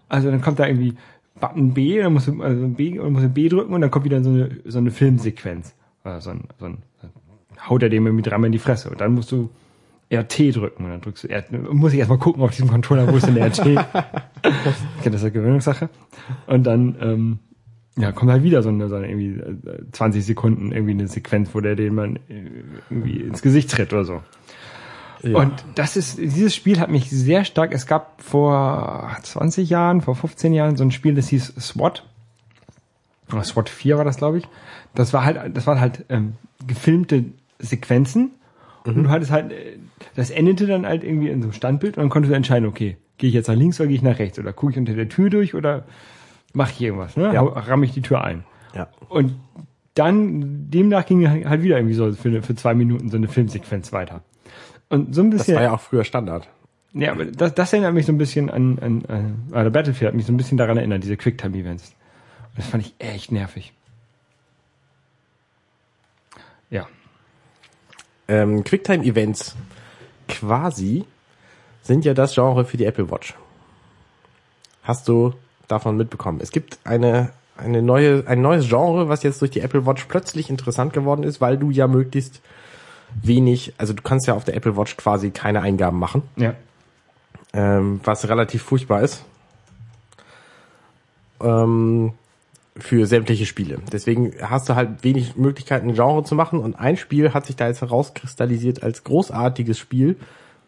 [0.10, 0.96] Also dann kommt da irgendwie
[1.40, 4.06] Button B, dann musst du also B und musst du B drücken und dann kommt
[4.06, 5.74] wieder so eine so eine Filmsequenz.
[6.04, 6.78] Oder so ein, so ein
[7.70, 9.50] haut er dem irgendwie dreimal in die Fresse und dann musst du
[10.14, 11.74] RT drücken und dann drückst du RT.
[11.74, 13.60] Muss ich erstmal gucken auf diesem Controller, wo ist denn der RT?
[13.60, 13.78] okay,
[15.06, 15.90] das ist eine Gewöhnungssache.
[16.48, 17.40] Und dann ähm,
[17.98, 21.50] ja, kommt halt wieder so eine, so eine irgendwie äh, 20 Sekunden irgendwie eine Sequenz,
[21.54, 22.50] wo der den man äh,
[22.90, 24.22] irgendwie ins Gesicht tritt oder so.
[25.24, 25.38] Ja.
[25.38, 30.16] Und das ist, dieses Spiel hat mich sehr stark, es gab vor 20 Jahren, vor
[30.16, 32.04] 15 Jahren so ein Spiel, das hieß SWAT.
[33.32, 34.48] Oder SWAT 4 war das, glaube ich.
[34.96, 36.34] Das war halt, das waren halt ähm,
[36.66, 37.26] gefilmte
[37.60, 38.32] Sequenzen.
[38.84, 39.78] Und du hattest halt, äh,
[40.16, 42.98] das endete dann halt irgendwie in so einem Standbild und dann konntest du entscheiden, okay,
[43.18, 45.08] gehe ich jetzt nach links oder gehe ich nach rechts oder gucke ich unter der
[45.08, 45.86] Tür durch oder
[46.54, 47.34] mache ich irgendwas, ne?
[47.34, 47.42] Ja.
[47.42, 48.44] Ramme ich die Tür ein.
[48.74, 48.88] Ja.
[49.10, 49.36] Und
[49.96, 54.22] dann, demnach ging halt wieder irgendwie so für, für zwei Minuten so eine Filmsequenz weiter.
[54.90, 55.56] Und so ein Das bisschen.
[55.56, 56.48] war ja auch früher Standard.
[56.94, 60.16] Ja, aber das, das erinnert mich so ein bisschen an, an, an oder Battlefield hat
[60.16, 61.96] mich so ein bisschen daran erinnert, diese Quicktime-Events.
[62.50, 63.74] Und das fand ich echt nervig.
[66.70, 66.88] Ja.
[68.28, 69.56] Ähm, Quicktime-Events
[70.28, 71.06] quasi
[71.82, 73.36] sind ja das Genre für die Apple Watch.
[74.84, 75.34] Hast du
[75.72, 76.40] davon mitbekommen?
[76.42, 80.50] Es gibt eine, eine neue, ein neues Genre, was jetzt durch die Apple Watch plötzlich
[80.50, 82.42] interessant geworden ist, weil du ja möglichst
[83.22, 86.54] wenig, also du kannst ja auf der Apple Watch quasi keine Eingaben machen, Ja.
[87.54, 89.24] ähm, was relativ furchtbar ist.
[91.42, 92.14] Ähm,
[92.78, 93.80] für sämtliche Spiele.
[93.92, 97.58] Deswegen hast du halt wenig Möglichkeiten, ein Genre zu machen und ein Spiel hat sich
[97.58, 100.16] da jetzt herauskristallisiert als großartiges Spiel,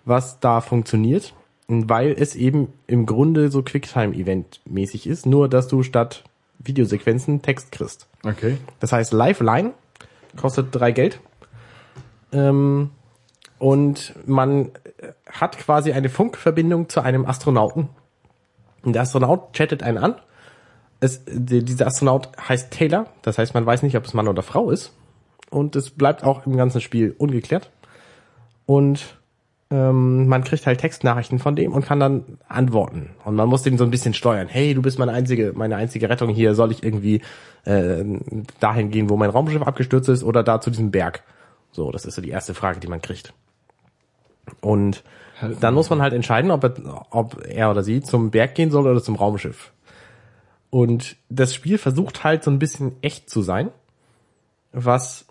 [0.03, 1.33] was da funktioniert,
[1.67, 6.23] weil es eben im Grunde so Quicktime-Event-mäßig ist, nur dass du statt
[6.59, 8.07] Videosequenzen Text kriegst.
[8.23, 8.57] Okay.
[8.79, 9.73] Das heißt, Lifeline
[10.35, 11.19] kostet drei Geld.
[12.31, 12.91] Ähm,
[13.59, 17.89] und man äh, hat quasi eine Funkverbindung zu einem Astronauten.
[18.83, 20.15] Und der Astronaut chattet einen an.
[20.99, 23.07] Es, die, dieser Astronaut heißt Taylor.
[23.21, 24.93] Das heißt, man weiß nicht, ob es Mann oder Frau ist.
[25.49, 27.69] Und es bleibt auch im ganzen Spiel ungeklärt.
[28.65, 29.17] Und
[29.73, 33.09] ähm, man kriegt halt Textnachrichten von dem und kann dann antworten.
[33.25, 34.47] Und man muss den so ein bisschen steuern.
[34.47, 36.53] Hey, du bist meine einzige, meine einzige Rettung hier.
[36.53, 37.21] Soll ich irgendwie
[37.65, 38.03] äh,
[38.59, 41.23] dahin gehen, wo mein Raumschiff abgestürzt ist, oder da zu diesem Berg?
[41.71, 43.33] So, das ist so die erste Frage, die man kriegt.
[44.61, 45.03] Und
[45.59, 48.85] dann muss man halt entscheiden, ob er, ob er oder sie zum Berg gehen soll
[48.85, 49.71] oder zum Raumschiff.
[50.69, 53.69] Und das Spiel versucht halt so ein bisschen echt zu sein,
[54.71, 55.25] was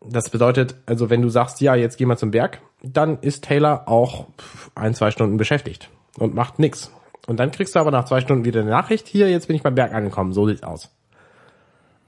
[0.00, 3.88] das bedeutet, also wenn du sagst, ja, jetzt geh mal zum Berg, dann ist Taylor
[3.88, 4.26] auch
[4.74, 6.92] ein, zwei Stunden beschäftigt und macht nix.
[7.26, 9.62] Und dann kriegst du aber nach zwei Stunden wieder eine Nachricht, hier, jetzt bin ich
[9.62, 10.90] beim Berg angekommen, so sieht's aus.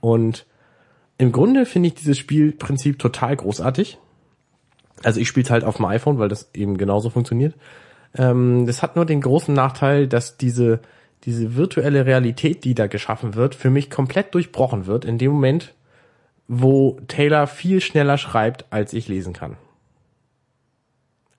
[0.01, 0.47] Und
[1.17, 3.99] im Grunde finde ich dieses Spielprinzip total großartig.
[5.03, 7.55] Also ich spiele es halt auf dem iPhone, weil das eben genauso funktioniert.
[8.17, 10.81] Ähm, das hat nur den großen Nachteil, dass diese,
[11.25, 15.75] diese virtuelle Realität, die da geschaffen wird, für mich komplett durchbrochen wird in dem Moment,
[16.49, 19.57] wo Taylor viel schneller schreibt, als ich lesen kann.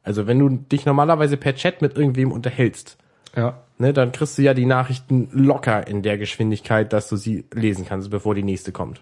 [0.06, 2.98] Also wenn du dich normalerweise per Chat mit irgendwem unterhältst,
[3.36, 3.58] Ja.
[3.80, 7.86] ne, dann kriegst du ja die Nachrichten locker in der Geschwindigkeit, dass du sie lesen
[7.86, 9.02] kannst, bevor die nächste kommt.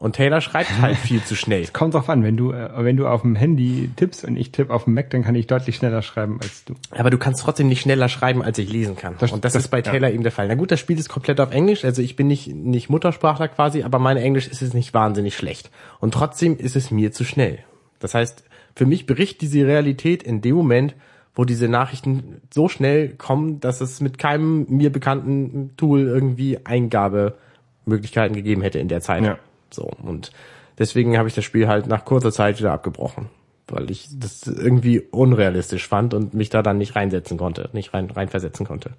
[0.00, 1.66] Und Taylor schreibt halt viel zu schnell.
[1.72, 4.74] Kommt drauf an, wenn du, äh, wenn du auf dem Handy tippst und ich tippe
[4.74, 6.74] auf dem Mac, dann kann ich deutlich schneller schreiben als du.
[6.90, 9.14] Aber du kannst trotzdem nicht schneller schreiben, als ich lesen kann.
[9.20, 9.82] Das- und das, das- ist bei ja.
[9.84, 10.48] Taylor eben der Fall.
[10.48, 11.84] Na gut, das Spiel ist komplett auf Englisch.
[11.84, 15.70] Also ich bin nicht, nicht Muttersprachler quasi, aber mein Englisch ist es nicht wahnsinnig schlecht.
[16.00, 17.60] Und trotzdem ist es mir zu schnell.
[18.00, 18.42] Das heißt,
[18.74, 20.94] für mich berichtet diese Realität in dem Moment,
[21.34, 28.36] wo diese Nachrichten so schnell kommen, dass es mit keinem mir bekannten Tool irgendwie Eingabemöglichkeiten
[28.36, 29.24] gegeben hätte in der Zeit.
[29.24, 29.38] Ja.
[29.70, 29.90] So.
[30.02, 30.30] Und
[30.78, 33.28] deswegen habe ich das Spiel halt nach kurzer Zeit wieder abgebrochen.
[33.66, 38.10] Weil ich das irgendwie unrealistisch fand und mich da dann nicht reinsetzen konnte, nicht rein,
[38.10, 38.90] reinversetzen konnte.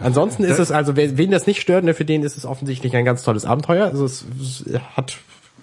[0.00, 3.04] Ansonsten ist es also, wen das nicht stört, ne, für den ist es offensichtlich ein
[3.04, 3.86] ganz tolles Abenteuer.
[3.86, 4.24] Also es
[4.96, 5.18] hat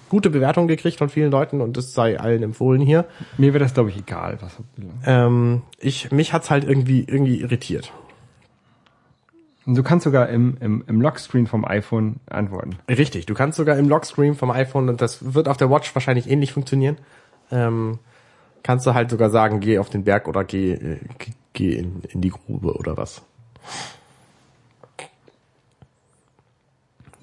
[0.09, 3.05] gute Bewertungen gekriegt von vielen Leuten und es sei allen empfohlen hier.
[3.37, 4.37] Mir wäre das, glaube ich, egal.
[4.41, 4.57] Was,
[5.05, 7.91] Ähm, ich, mich hat's halt irgendwie, irgendwie irritiert.
[9.65, 12.77] und du kannst sogar im, im, im Lockscreen vom iPhone antworten.
[12.87, 16.29] Richtig, du kannst sogar im Lockscreen vom iPhone, und das wird auf der Watch wahrscheinlich
[16.29, 16.97] ähnlich funktionieren,
[17.51, 17.97] ähm,
[18.63, 20.97] kannst du halt sogar sagen, geh auf den Berg oder geh, äh,
[21.53, 23.21] geh- in, in die Grube oder was.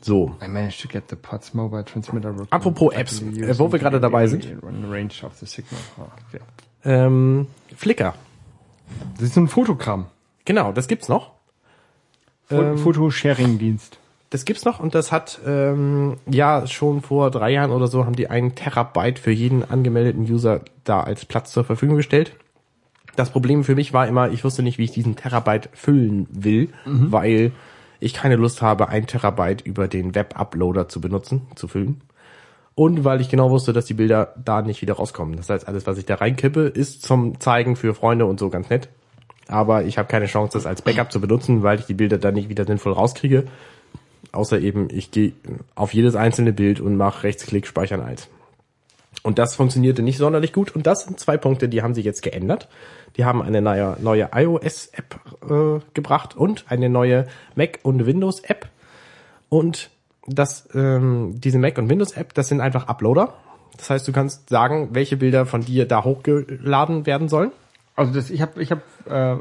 [0.05, 2.35] So, I managed to get the POTS mobile transmitter.
[2.51, 4.45] Apropos Apps, äh, wo wir gerade dabei sind.
[6.85, 7.05] ja.
[7.07, 8.15] ähm, Flickr.
[9.15, 10.07] Das ist ein Fotogramm.
[10.45, 11.31] Genau, das gibt's noch.
[12.49, 13.99] Fo- Fotosharing-Dienst.
[14.31, 18.17] Das gibt's noch und das hat ähm, ja schon vor drei Jahren oder so haben
[18.17, 22.35] die einen Terabyte für jeden angemeldeten User da als Platz zur Verfügung gestellt.
[23.15, 26.71] Das Problem für mich war immer, ich wusste nicht, wie ich diesen Terabyte füllen will,
[26.87, 27.53] weil
[28.03, 32.03] ich keine Lust habe, ein Terabyte über den Web-Uploader zu benutzen, zu füllen.
[32.75, 35.37] Und weil ich genau wusste, dass die Bilder da nicht wieder rauskommen.
[35.37, 38.71] Das heißt, alles, was ich da reinkippe, ist zum Zeigen für Freunde und so ganz
[38.71, 38.88] nett.
[39.49, 42.35] Aber ich habe keine Chance, das als Backup zu benutzen, weil ich die Bilder dann
[42.35, 43.45] nicht wieder sinnvoll rauskriege.
[44.33, 45.33] Außer eben, ich gehe
[45.75, 48.29] auf jedes einzelne Bild und mache Rechtsklick Speichern als.
[49.23, 50.75] Und das funktionierte nicht sonderlich gut.
[50.75, 52.69] Und das sind zwei Punkte, die haben sich jetzt geändert.
[53.16, 58.68] Die haben eine neue, neue iOS-App äh, gebracht und eine neue Mac- und Windows-App.
[59.48, 59.90] Und
[60.27, 63.35] das, ähm, diese Mac- und Windows-App, das sind einfach Uploader.
[63.77, 67.53] Das heißt, du kannst sagen, welche Bilder von dir da hochgeladen werden sollen.
[67.96, 69.37] Also das, ich habe ich hab, äh,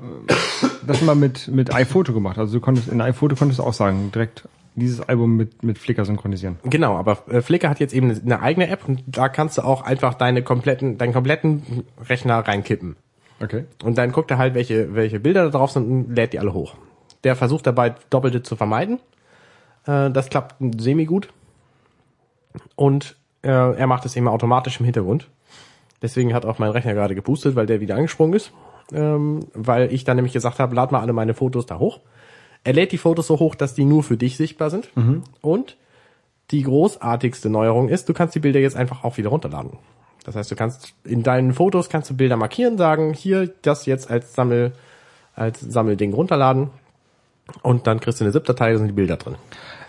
[0.85, 2.37] das mal mit, mit iPhoto gemacht.
[2.37, 6.05] Also du konntest in iPhoto konntest du auch sagen, direkt dieses Album mit, mit Flickr
[6.05, 6.57] synchronisieren.
[6.63, 9.63] Genau, aber äh, Flickr hat jetzt eben eine, eine eigene App und da kannst du
[9.63, 12.95] auch einfach deine kompletten, deinen kompletten Rechner reinkippen.
[13.41, 13.65] Okay.
[13.83, 16.53] Und dann guckt er halt, welche, welche Bilder da drauf sind und lädt die alle
[16.53, 16.75] hoch.
[17.23, 18.99] Der versucht dabei, Doppelte zu vermeiden.
[19.85, 21.29] Äh, das klappt semi gut.
[22.75, 25.29] Und äh, er macht es eben automatisch im Hintergrund.
[26.01, 28.51] Deswegen hat auch mein Rechner gerade gepustet, weil der wieder angesprungen ist.
[28.91, 31.99] Ähm, weil ich dann nämlich gesagt habe, lad mal alle meine Fotos da hoch.
[32.63, 34.89] Er lädt die Fotos so hoch, dass die nur für dich sichtbar sind.
[35.41, 35.77] Und
[36.51, 39.77] die großartigste Neuerung ist, du kannst die Bilder jetzt einfach auch wieder runterladen.
[40.23, 44.09] Das heißt, du kannst in deinen Fotos kannst du Bilder markieren, sagen, hier das jetzt
[44.09, 44.73] als Sammel
[45.33, 46.69] als Sammelding runterladen
[47.63, 49.35] und dann kriegst du eine ZIP-Datei, da sind die Bilder drin.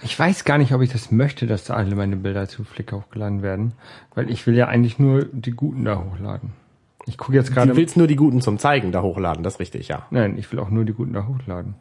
[0.02, 2.96] Ich weiß gar nicht, ob ich das möchte, dass da alle meine Bilder zu Flickr
[2.96, 3.72] hochgeladen werden,
[4.14, 6.52] weil ich will ja eigentlich nur die guten da hochladen.
[7.06, 7.76] Ich gucke jetzt Du gerade.
[7.76, 10.06] willst nur die guten zum Zeigen da hochladen, das ist richtig, ja.
[10.10, 11.74] Nein, ich will auch nur die guten da hochladen.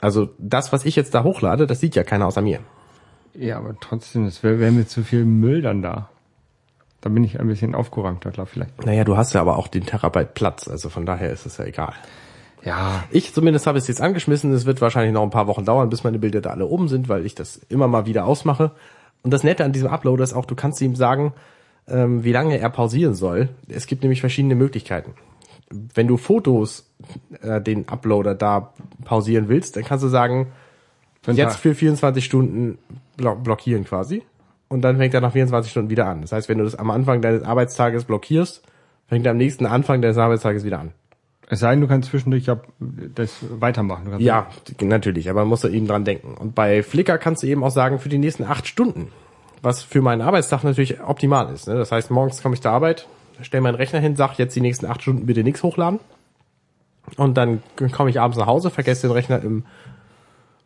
[0.00, 2.60] Also das, was ich jetzt da hochlade, das sieht ja keiner außer mir.
[3.34, 6.10] Ja, aber trotzdem, es wäre wär mir zu viel Müll dann da.
[7.00, 8.84] Da bin ich ein bisschen aufgeräumter, glaube vielleicht.
[8.84, 11.64] Naja, du hast ja aber auch den Terabyte Platz, also von daher ist es ja
[11.64, 11.94] egal.
[12.64, 14.52] Ja, Ich zumindest habe es jetzt angeschmissen.
[14.52, 17.08] Es wird wahrscheinlich noch ein paar Wochen dauern, bis meine Bilder da alle oben sind,
[17.08, 18.72] weil ich das immer mal wieder ausmache.
[19.22, 21.32] Und das Nette an diesem Uploader ist auch, du kannst ihm sagen,
[21.86, 23.48] ähm, wie lange er pausieren soll.
[23.68, 25.14] Es gibt nämlich verschiedene Möglichkeiten.
[25.70, 26.90] Wenn du Fotos
[27.42, 28.72] äh, den Uploader da
[29.04, 30.48] pausieren willst, dann kannst du sagen,
[31.26, 32.78] jetzt für 24 Stunden
[33.16, 34.22] blo blockieren quasi.
[34.68, 36.20] Und dann fängt er nach 24 Stunden wieder an.
[36.20, 38.62] Das heißt, wenn du das am Anfang deines Arbeitstages blockierst,
[39.06, 40.92] fängt er am nächsten Anfang deines Arbeitstages wieder an.
[41.50, 44.20] Es sei denn, du kannst zwischendurch ja das weitermachen.
[44.20, 44.48] Ja,
[44.82, 46.34] natürlich, aber man muss da eben dran denken.
[46.34, 49.10] Und bei Flickr kannst du eben auch sagen, für die nächsten acht Stunden,
[49.62, 51.66] was für meinen Arbeitstag natürlich optimal ist.
[51.66, 51.74] Ne?
[51.74, 53.08] Das heißt, morgens komme ich zur Arbeit,
[53.40, 56.00] stelle meinen Rechner hin, sag jetzt die nächsten acht Stunden bitte nichts hochladen.
[57.16, 59.64] Und dann komme ich abends nach Hause, vergesse den Rechner im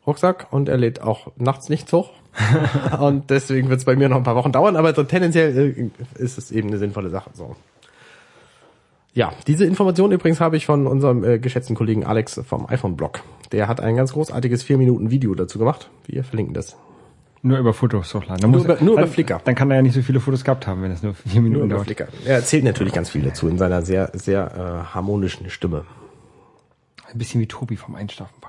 [0.05, 2.11] Rucksack und er lädt auch nachts nichts hoch.
[3.01, 6.23] und deswegen wird es bei mir noch ein paar Wochen dauern, aber so tendenziell äh,
[6.23, 7.31] ist es eben eine sinnvolle Sache.
[7.35, 7.57] So.
[9.14, 13.21] Ja, diese Information übrigens habe ich von unserem äh, geschätzten Kollegen Alex vom iPhone-Blog.
[13.53, 15.90] Der hat ein ganz großartiges 4-Minuten-Video dazu gemacht.
[16.07, 16.77] Wir verlinken das.
[17.42, 18.40] Nur über Fotos hochladen.
[18.40, 19.40] Dann Nur über- nur über dann, Flickr.
[19.45, 21.53] Dann kann er ja nicht so viele Fotos gehabt haben, wenn es nur vier Minuten
[21.59, 21.87] Nur über dauert.
[21.87, 22.09] Flickr.
[22.25, 25.85] Er erzählt natürlich ganz viel dazu in seiner sehr, sehr äh, harmonischen Stimme.
[27.12, 28.42] Ein bisschen wie Tobi vom Einschlafen-Podcast.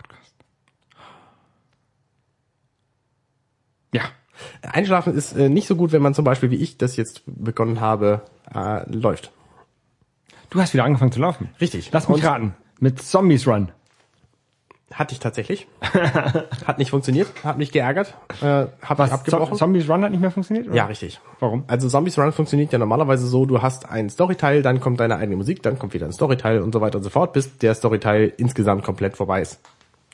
[3.93, 4.01] Ja.
[4.61, 7.79] Einschlafen ist äh, nicht so gut, wenn man zum Beispiel, wie ich das jetzt begonnen
[7.79, 8.21] habe,
[8.53, 9.31] äh, läuft.
[10.49, 11.49] Du hast wieder angefangen zu laufen.
[11.61, 11.89] Richtig.
[11.91, 12.53] Lass mich Und- raten.
[12.79, 13.71] Mit Zombies Run.
[14.93, 15.67] Hatte ich tatsächlich.
[16.67, 19.53] hat nicht funktioniert, hat mich geärgert, äh, habe ich abgebrochen.
[19.53, 20.67] Zo- Zombies Run hat nicht mehr funktioniert?
[20.67, 20.75] Oder?
[20.75, 21.19] ja, richtig.
[21.39, 21.63] Warum?
[21.67, 25.35] Also Zombies Run funktioniert ja normalerweise so, du hast einen Storyteil, dann kommt deine eigene
[25.37, 28.33] Musik, dann kommt wieder ein Storyteil und so weiter und so fort, bis der Storyteil
[28.37, 29.59] insgesamt komplett vorbei ist.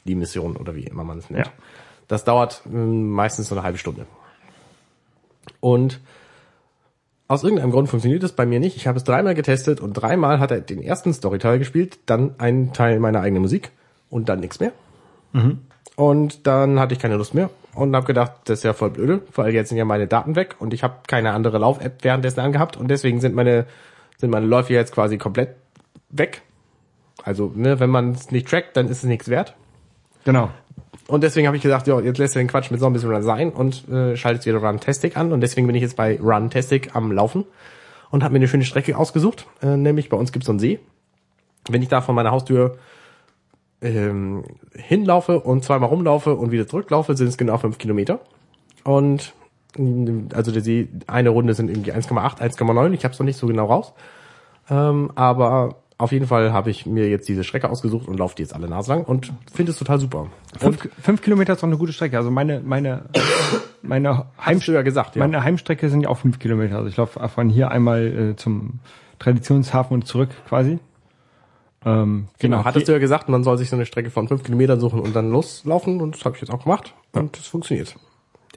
[0.05, 1.47] Die Mission oder wie immer man es nennt.
[1.47, 1.51] Ja.
[2.09, 4.05] Das dauert ähm, meistens so eine halbe Stunde.
[5.61, 6.01] Und
[7.29, 8.75] aus irgendeinem Grund funktioniert es bei mir nicht.
[8.75, 12.73] Ich habe es dreimal getestet und dreimal hat er den ersten Storyteil gespielt, dann einen
[12.73, 13.71] Teil meiner eigenen Musik
[14.09, 14.73] und dann nichts mehr.
[15.95, 19.21] Und dann hatte ich keine Lust mehr und habe gedacht, das ist ja voll blöde,
[19.35, 22.75] weil jetzt sind ja meine Daten weg und ich habe keine andere Lauf-App währenddessen angehabt
[22.75, 23.67] und deswegen sind meine
[24.17, 25.55] sind meine Läufe jetzt quasi komplett
[26.09, 26.41] weg.
[27.23, 29.55] Also, ne, wenn man es nicht trackt, dann ist es nichts wert.
[30.25, 30.49] Genau.
[31.09, 33.49] Und deswegen habe ich gesagt, ja, jetzt lässt du den Quatsch mit Zombies Run sein
[33.49, 35.31] und äh, schaltet wieder Runtastic an.
[35.31, 37.45] Und deswegen bin ich jetzt bei Runtastic am Laufen
[38.11, 39.47] und habe mir eine schöne Strecke ausgesucht.
[39.63, 40.79] Äh, nämlich bei uns gibt es so einen See.
[41.67, 42.77] Wenn ich da von meiner Haustür
[43.81, 44.43] ähm,
[44.75, 48.19] hinlaufe und zweimal rumlaufe und wieder zurücklaufe, sind es genau fünf Kilometer.
[48.83, 49.33] Und
[49.77, 52.93] mh, also der See, eine Runde sind irgendwie 1,8, 1,9.
[52.93, 53.93] Ich habe es noch nicht so genau raus.
[54.69, 58.41] Ähm, aber auf jeden Fall habe ich mir jetzt diese Strecke ausgesucht und laufe die
[58.41, 60.27] jetzt alle naslang und finde es total super.
[60.57, 62.17] Fünf, fünf Kilometer ist doch eine gute Strecke.
[62.17, 63.03] Also meine, meine,
[63.81, 65.19] meine, Heimst du ja gesagt, ja.
[65.19, 66.77] meine Heimstrecke sind ja auch fünf Kilometer.
[66.77, 68.79] Also ich laufe von hier einmal äh, zum
[69.19, 70.79] Traditionshafen und zurück quasi.
[71.85, 74.79] Ähm, Genau, hattest du ja gesagt, man soll sich so eine Strecke von fünf Kilometern
[74.79, 77.97] suchen und dann loslaufen und das habe ich jetzt auch gemacht und das funktioniert.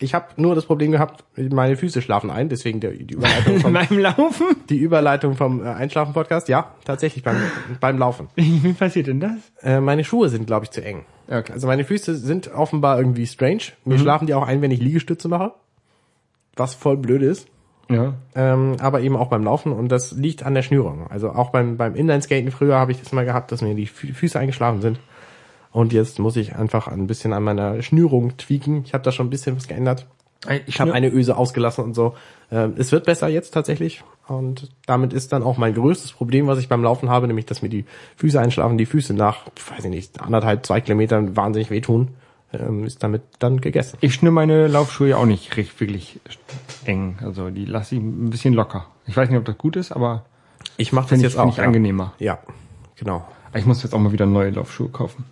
[0.02, 3.72] Ich habe nur das Problem gehabt, meine Füße schlafen ein, deswegen der, die Überleitung vom,
[3.72, 4.46] beim Laufen?
[4.68, 6.48] die Überleitung vom äh, Einschlafen-Podcast.
[6.48, 7.36] Ja, tatsächlich beim,
[7.80, 8.28] beim Laufen.
[8.36, 9.38] Wie passiert denn das?
[9.62, 11.04] Äh, meine Schuhe sind, glaube ich, zu eng.
[11.28, 11.52] Okay.
[11.52, 13.62] Also meine Füße sind offenbar irgendwie strange.
[13.84, 15.52] Mir schlafen die auch ein, wenn ich Liegestütze mache.
[16.56, 17.48] Was voll blöd ist.
[17.88, 18.14] Ja.
[18.34, 21.06] Ähm, aber eben auch beim Laufen und das liegt an der Schnürung.
[21.08, 24.12] Also auch beim, beim Inlineskaten früher habe ich das mal gehabt, dass mir die Fü
[24.12, 24.98] Füße eingeschlafen sind.
[25.72, 28.82] Und jetzt muss ich einfach ein bisschen an meiner Schnürung tweaken.
[28.84, 30.06] Ich habe da schon ein bisschen was geändert.
[30.66, 32.14] Ich habe eine Öse ausgelassen und so.
[32.50, 34.02] Ähm, es wird besser jetzt tatsächlich.
[34.26, 37.62] Und damit ist dann auch mein größtes Problem, was ich beim Laufen habe, nämlich, dass
[37.62, 37.84] mir die
[38.16, 42.08] Füße einschlafen, die Füße nach, weiß ich nicht, anderthalb, zwei Kilometern wahnsinnig wehtun,
[42.52, 43.98] ähm, ist damit dann gegessen.
[44.00, 46.20] Ich schnür meine Laufschuhe ja auch nicht recht wirklich
[46.84, 47.18] eng.
[47.22, 48.86] Also die lasse ich ein bisschen locker.
[49.06, 50.24] Ich weiß nicht, ob das gut ist, aber
[50.76, 51.50] Ich mache das jetzt ich, auch.
[51.50, 51.64] ich ja.
[51.64, 52.14] angenehmer.
[52.18, 52.38] Ja,
[52.96, 53.26] genau.
[53.54, 55.24] Ich muss jetzt auch mal wieder neue Laufschuhe kaufen.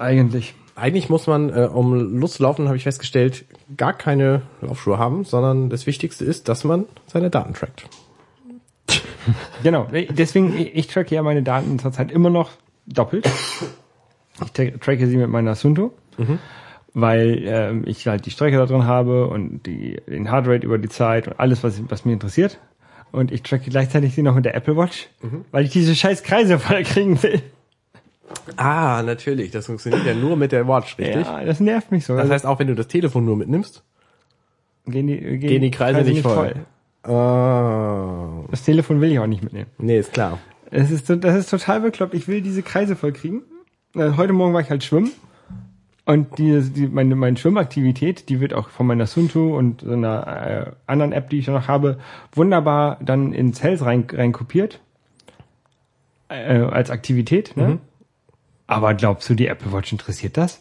[0.00, 0.54] Eigentlich.
[0.76, 3.44] Eigentlich muss man, äh, um loszulaufen, habe ich festgestellt,
[3.76, 7.84] gar keine Laufschuhe haben, sondern das Wichtigste ist, dass man seine Daten trackt.
[9.62, 9.86] Genau.
[10.10, 12.50] Deswegen, ich ich tracke ja meine Daten zurzeit immer noch
[12.86, 13.28] doppelt.
[14.42, 15.92] Ich tra- tracke sie mit meiner Sunto,
[16.94, 20.88] weil ähm, ich halt die Strecke da drin habe und die, den Heartrate über die
[20.88, 22.58] Zeit und alles, was, was mir interessiert.
[23.12, 25.08] Und ich tracke gleichzeitig sie noch mit der Apple Watch,
[25.50, 27.42] weil ich diese scheiß Kreise voll kriegen will.
[28.56, 29.50] Ah, natürlich.
[29.50, 31.26] Das funktioniert ja nur mit der Watch, richtig?
[31.26, 32.16] Ja, das nervt mich so.
[32.16, 33.82] Das heißt, auch wenn du das Telefon nur mitnimmst,
[34.86, 36.54] gehen die, gehen gehen die Kreise, nicht voll.
[37.02, 39.70] Ah, Das Telefon will ich auch nicht mitnehmen.
[39.78, 40.38] nee, ist klar.
[40.70, 42.14] Es ist, das ist total bekloppt.
[42.14, 43.42] Ich will diese Kreise voll kriegen.
[43.96, 45.10] Äh, Heute Morgen war ich halt schwimmen.
[46.06, 50.66] Und die, die, meine, meine Schwimmaktivität, die wird auch von meiner Sunto und so einer
[50.66, 51.98] äh, anderen App, die ich noch habe,
[52.32, 54.80] wunderbar dann ins Health rein, rein kopiert.
[56.28, 57.56] Äh, als Aktivität.
[57.56, 57.78] Ne?
[58.70, 60.60] Aber glaubst du, die Apple Watch interessiert das?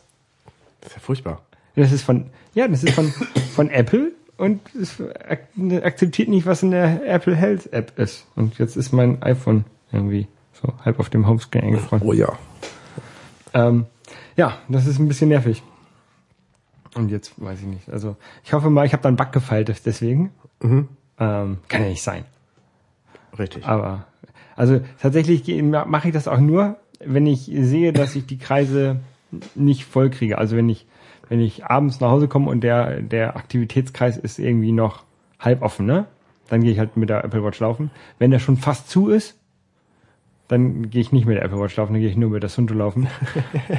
[0.81, 1.41] Das ist ja furchtbar.
[1.75, 3.11] Das ist von, ja, das ist von,
[3.55, 5.47] von Apple und es ak
[5.83, 8.25] akzeptiert nicht, was in der Apple Health App ist.
[8.35, 12.01] Und jetzt ist mein iPhone irgendwie so halb auf dem Homescreen eingefroren.
[12.03, 12.33] Oh ja.
[13.53, 13.85] Ähm,
[14.35, 15.61] ja, das ist ein bisschen nervig.
[16.95, 17.89] Und jetzt weiß ich nicht.
[17.89, 20.31] Also ich hoffe mal, ich habe da einen Bug gefeilt deswegen.
[20.61, 20.87] Ähm,
[21.67, 22.25] kann ja nicht sein.
[23.37, 23.65] Richtig.
[23.65, 24.07] Aber
[24.55, 28.99] also tatsächlich mache ich das auch nur, wenn ich sehe, dass ich die Kreise
[29.55, 30.37] nicht voll kriege.
[30.37, 30.85] Also wenn ich
[31.27, 35.03] wenn ich abends nach Hause komme und der der Aktivitätskreis ist irgendwie noch
[35.39, 36.05] halb offen, ne?
[36.49, 37.91] Dann gehe ich halt mit der Apple Watch laufen.
[38.17, 39.37] Wenn der schon fast zu ist,
[40.47, 42.49] dann gehe ich nicht mit der Apple Watch laufen, dann gehe ich nur mit der
[42.49, 43.07] Sunto laufen.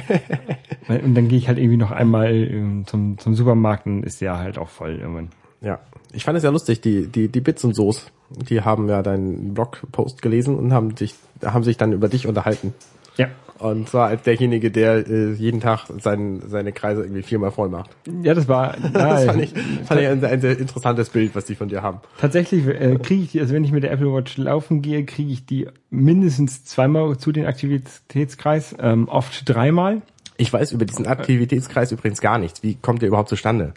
[0.87, 4.37] und dann gehe ich halt irgendwie noch einmal ähm, zum zum Supermarkt und ist der
[4.37, 5.29] halt auch voll irgendwann.
[5.59, 5.79] Ja.
[6.13, 9.53] Ich fand es ja lustig, die, die, die Bits und So's, die haben ja deinen
[9.53, 12.73] Blogpost gelesen und haben sich, haben sich dann über dich unterhalten.
[13.17, 13.27] Ja.
[13.61, 17.91] Und zwar als derjenige, der äh, jeden Tag sein, seine Kreise irgendwie viermal voll macht.
[18.23, 19.53] Ja, das war Das fand ich,
[19.85, 21.99] fand ich ein, ein sehr interessantes Bild, was die von dir haben.
[22.19, 25.31] Tatsächlich äh, kriege ich die, also wenn ich mit der Apple Watch laufen gehe, kriege
[25.31, 30.01] ich die mindestens zweimal zu den Aktivitätskreis, ähm, oft dreimal.
[30.37, 32.63] Ich weiß über diesen Aktivitätskreis übrigens gar nichts.
[32.63, 33.75] Wie kommt der überhaupt zustande?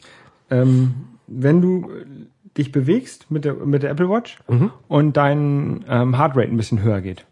[0.51, 0.95] Ähm,
[1.27, 1.91] wenn du
[2.57, 4.39] dich bewegst mit der, mit der Apple Watch
[4.89, 7.27] und dein ähm, Heartrate ein bisschen höher geht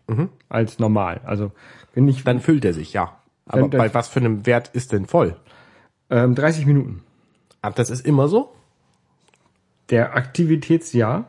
[0.48, 1.20] als normal.
[1.24, 1.52] Also
[1.94, 3.16] wenn ich Dann füllt er sich, ja.
[3.46, 5.36] Aber Dann- bei was für einem Wert ist denn voll?
[6.10, 7.02] ähm, 30 Minuten.
[7.62, 8.52] Aber das ist immer so?
[9.90, 11.24] Der Aktivitätsjahr,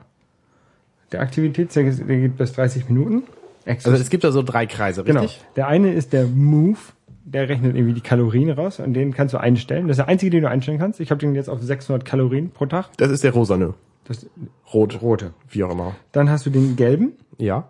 [1.11, 3.23] der Aktivitätsjahr der geht bis 30 Minuten.
[3.65, 5.21] Also es gibt da so drei Kreise, Genau.
[5.21, 5.41] richtig?
[5.55, 6.77] Der eine ist der Move,
[7.25, 9.87] der rechnet irgendwie die Kalorien raus und den kannst du einstellen.
[9.87, 10.99] Das ist der einzige, den du einstellen kannst.
[10.99, 12.89] Ich habe den jetzt auf 600 Kalorien pro Tag.
[12.97, 13.73] Das ist der rosane.
[14.05, 14.25] Das
[14.73, 15.01] Rot.
[15.01, 15.33] rote.
[15.49, 15.95] Wie auch immer.
[16.11, 17.69] Dann hast du den gelben, Ja.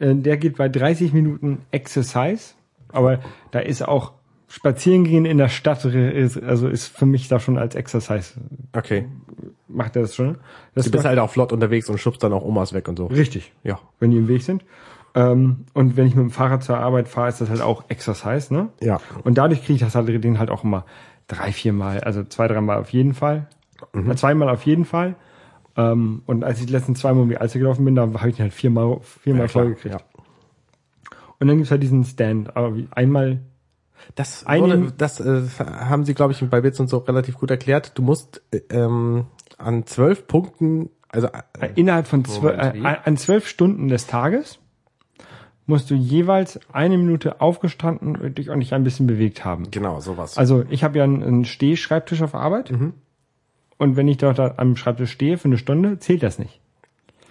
[0.00, 2.54] Äh, der geht bei 30 Minuten Exercise,
[2.92, 3.20] aber
[3.52, 4.12] da ist auch
[4.48, 8.34] Spazierengehen in der Stadt, ist, also ist für mich da schon als Exercise,
[8.76, 9.04] Okay.
[9.68, 10.38] macht er das schon.
[10.74, 13.06] Das Du bist halt auch flott unterwegs und schubst dann auch Omas weg und so.
[13.06, 13.78] richtig, Ja.
[14.00, 14.64] wenn die im Weg sind.
[15.14, 18.52] Ähm, und wenn ich mit dem Fahrrad zur Arbeit fahre, ist das halt auch Exercise,
[18.52, 18.68] ne?
[18.80, 19.00] Ja.
[19.24, 20.84] Und dadurch kriege ich das halt, den halt auch immer
[21.28, 23.46] drei, vier Mal, also zwei, dreimal auf jeden Fall.
[23.92, 24.10] Mhm.
[24.10, 25.14] Äh, Zweimal auf jeden Fall.
[25.76, 28.36] Ähm, und als ich die letzten zweimal um die Alster gelaufen bin, da habe ich
[28.36, 29.94] den halt viermal, viermal Ja, voll gekriegt.
[29.94, 30.00] Ja.
[31.38, 32.56] Und dann gibt's halt diesen Stand.
[32.56, 33.40] Aber wie- einmal,
[34.14, 37.50] Das, Eine- wurde, das äh, haben sie, glaube ich, bei Bits und so relativ gut
[37.50, 37.92] erklärt.
[37.98, 39.26] Du musst äh, ähm,
[39.58, 44.58] an zwölf Punkten, also äh, äh, innerhalb von zwölf, äh, an zwölf Stunden des Tages
[45.66, 49.70] musst du jeweils eine Minute aufgestanden und dich auch nicht ein bisschen bewegt haben.
[49.70, 50.36] genau sowas.
[50.36, 52.70] Also ich habe ja einen, einen Stehschreibtisch auf Arbeit.
[52.72, 52.94] Mhm.
[53.80, 56.60] Und wenn ich dort da am Schreibtisch stehe für eine Stunde, zählt das nicht.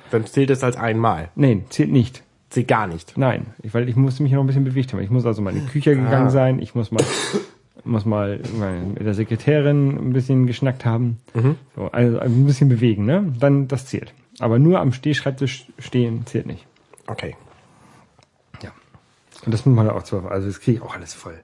[0.10, 1.30] Dann zählt es als einmal.
[1.36, 2.24] Nein, zählt nicht.
[2.50, 3.16] Sie gar nicht.
[3.18, 5.02] Nein, ich, weil ich musste mich noch ein bisschen bewegt haben.
[5.04, 6.32] Ich muss also mal in die Küche gegangen Ah.
[6.32, 6.58] sein.
[6.60, 7.04] Ich muss mal,
[7.84, 8.40] muss mal
[8.96, 11.20] mit der Sekretärin ein bisschen geschnackt haben.
[11.76, 13.32] So, also ein bisschen bewegen, ne?
[13.40, 14.12] Dann das zählt.
[14.40, 16.66] Aber nur am Stehschreibtisch stehen zählt nicht.
[17.06, 17.36] Okay.
[18.64, 18.72] Ja.
[19.46, 21.40] Und das muss man auch zwar, also das kriege ich auch alles voll.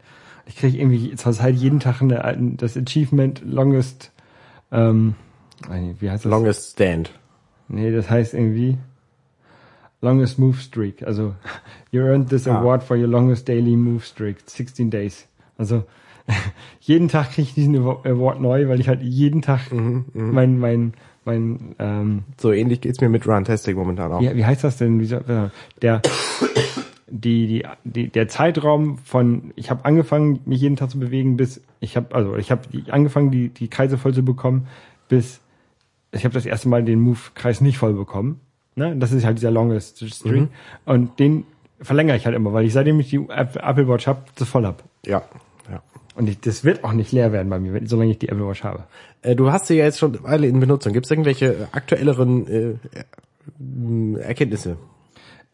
[0.48, 4.12] Ich kriege irgendwie zur Zeit jeden Tag eine, ein- das Achievement Longest,
[4.72, 5.16] ähm,
[6.00, 6.30] wie heißt das?
[6.30, 7.12] Longest Stand.
[7.68, 8.78] Nee, das heißt irgendwie
[10.02, 11.02] Longest Move Streak.
[11.04, 11.34] Also,
[11.92, 12.60] you earned this Ah.
[12.60, 15.28] award for your longest daily move streak, 16 days.
[15.58, 15.84] Also,
[16.82, 20.60] jeden Tag kriege ich diesen Awa- Award neu, weil ich halt jeden Tag Mhm, mein,
[20.60, 20.94] mein,
[21.24, 24.22] mein, ähm, So ähnlich geht's mir mit Runtastic momentan auch.
[24.22, 25.04] wie, wie heißt das denn?
[25.06, 25.24] Soll,
[25.82, 26.02] der,
[27.08, 31.62] die, die, die, der Zeitraum von, ich habe angefangen, mich jeden Tag zu bewegen, bis
[31.80, 34.68] ich habe, also ich habe angefangen, die, die Kreise voll zu bekommen,
[35.08, 35.40] bis
[36.12, 38.40] ich habe das erste Mal den Move-Kreis nicht voll bekommen.
[38.76, 38.96] Ne?
[38.98, 40.48] Das ist halt dieser longest Streak.
[40.86, 41.46] Und den
[41.80, 44.66] verlängere ich halt immer, weil ich seitdem ich die App- Apple Watch habe, das voll
[44.66, 44.84] hab.
[45.06, 45.24] Ja.
[45.70, 45.84] ja.
[46.16, 48.64] Und ich, das wird auch nicht leer werden bei mir, solange ich die Apple Watch
[48.64, 48.86] habe.
[49.22, 50.94] Äh, Du hast sie ja jetzt schon Weile in Benutzung.
[50.94, 54.78] Gibt es irgendwelche aktuelleren äh, Erkenntnisse?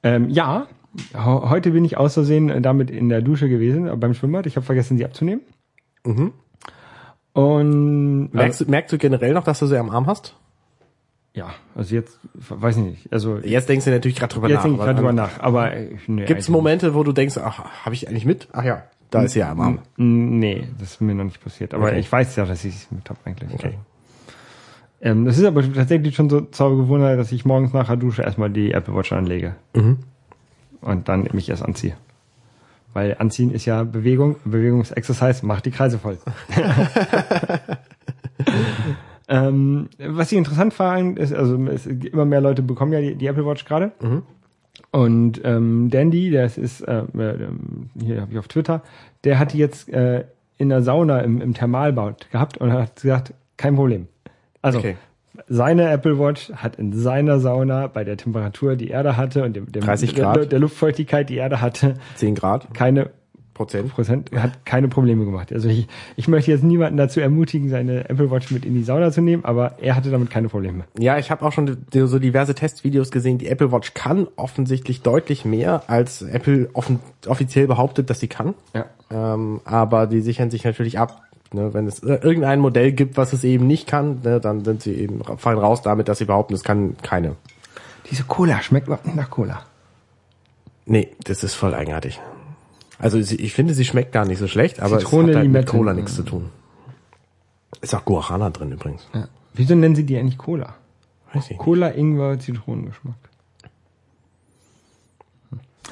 [0.03, 0.67] Ähm, ja,
[1.15, 4.45] heute bin ich aus Versehen äh, damit in der Dusche gewesen, äh, beim Schwimmbad.
[4.45, 5.41] Ich habe vergessen, sie abzunehmen.
[7.33, 10.35] Und Merkst, du, merkst du generell noch, dass du sie am Arm hast?
[11.33, 12.19] ja, also jetzt
[12.49, 13.13] weiß ich nicht.
[13.13, 14.63] Also Jetzt denkst du natürlich gerade drüber jetzt nach.
[14.63, 15.39] denke ich gerade drüber nach.
[15.39, 18.49] Aber äh, nee, Gibt es eigentlich Momente, wo du denkst, ach, habe ich eigentlich mit?
[18.51, 19.79] Ach ja, da ist sie ja am Arm.
[19.95, 21.73] Nee, das ist mir noch nicht passiert.
[21.73, 21.99] Aber Okay.
[21.99, 23.53] ich weiß ja, dass ich es mit habe eigentlich.
[23.53, 23.77] Okay.
[24.99, 28.23] Ähm, das ist aber tatsächlich schon so zur Gewohnheit, dass ich morgens nach der Dusche
[28.23, 29.55] erstmal die Apple Watch anlege.
[29.73, 29.99] Mhm.
[30.81, 31.95] Und dann mich erst anziehe.
[32.93, 36.17] Weil anziehen ist ja Bewegung, Bewegungsexercise macht die Kreise voll.
[39.29, 43.27] ähm, was ich interessant fand, ist, also es, immer mehr Leute bekommen ja die, die
[43.27, 43.91] Apple Watch gerade.
[44.91, 47.47] Und ähm, Dandy, das ist äh, äh,
[48.01, 48.81] hier habe ich auf Twitter,
[49.23, 50.25] der hat die jetzt äh,
[50.57, 54.07] in der Sauna im, im Thermalbad gehabt und hat gesagt, kein Problem.
[54.61, 54.97] Also Okay.
[55.47, 59.71] Seine Apple Watch hat in seiner Sauna bei der Temperatur, die Erde hatte und dem,
[59.71, 60.51] dem 30 der, Grad.
[60.51, 63.11] der Luftfeuchtigkeit, die Erde hatte, 10 Grad keine
[63.53, 63.93] Prozent.
[63.93, 65.53] Prozent, hat keine Probleme gemacht.
[65.53, 69.11] Also ich, ich möchte jetzt niemanden dazu ermutigen, seine Apple Watch mit in die Sauna
[69.11, 70.85] zu nehmen, aber er hatte damit keine Probleme.
[70.97, 73.37] Ja, ich habe auch schon so diverse Testvideos gesehen.
[73.37, 78.55] Die Apple Watch kann offensichtlich deutlich mehr, als Apple offen, offiziell behauptet, dass sie kann.
[78.73, 78.85] Ja.
[79.11, 81.21] Ähm, aber die sichern sich natürlich ab.
[81.53, 81.73] Ne?
[81.73, 84.93] Wenn es ir- irgendein Modell gibt, was es eben nicht kann, ne, dann sind sie
[84.93, 87.35] eben fallen raus damit, dass sie behaupten, es kann keine.
[88.09, 89.63] Diese Cola schmeckt überhaupt nicht nach Cola.
[90.85, 92.19] Nee, das ist voll eigenartig.
[92.99, 95.51] Also sie, ich finde, sie schmeckt gar nicht so schlecht, aber Zitrone, es hat halt
[95.51, 95.67] mit.
[95.67, 96.49] Cola nichts zu tun.
[97.81, 99.07] Ist auch Guarana drin übrigens.
[99.13, 99.27] Ja.
[99.53, 100.75] Wieso nennen sie die eigentlich Cola?
[101.33, 101.59] Weiß ich nicht.
[101.59, 103.15] Cola, Ingwer, Zitronengeschmack.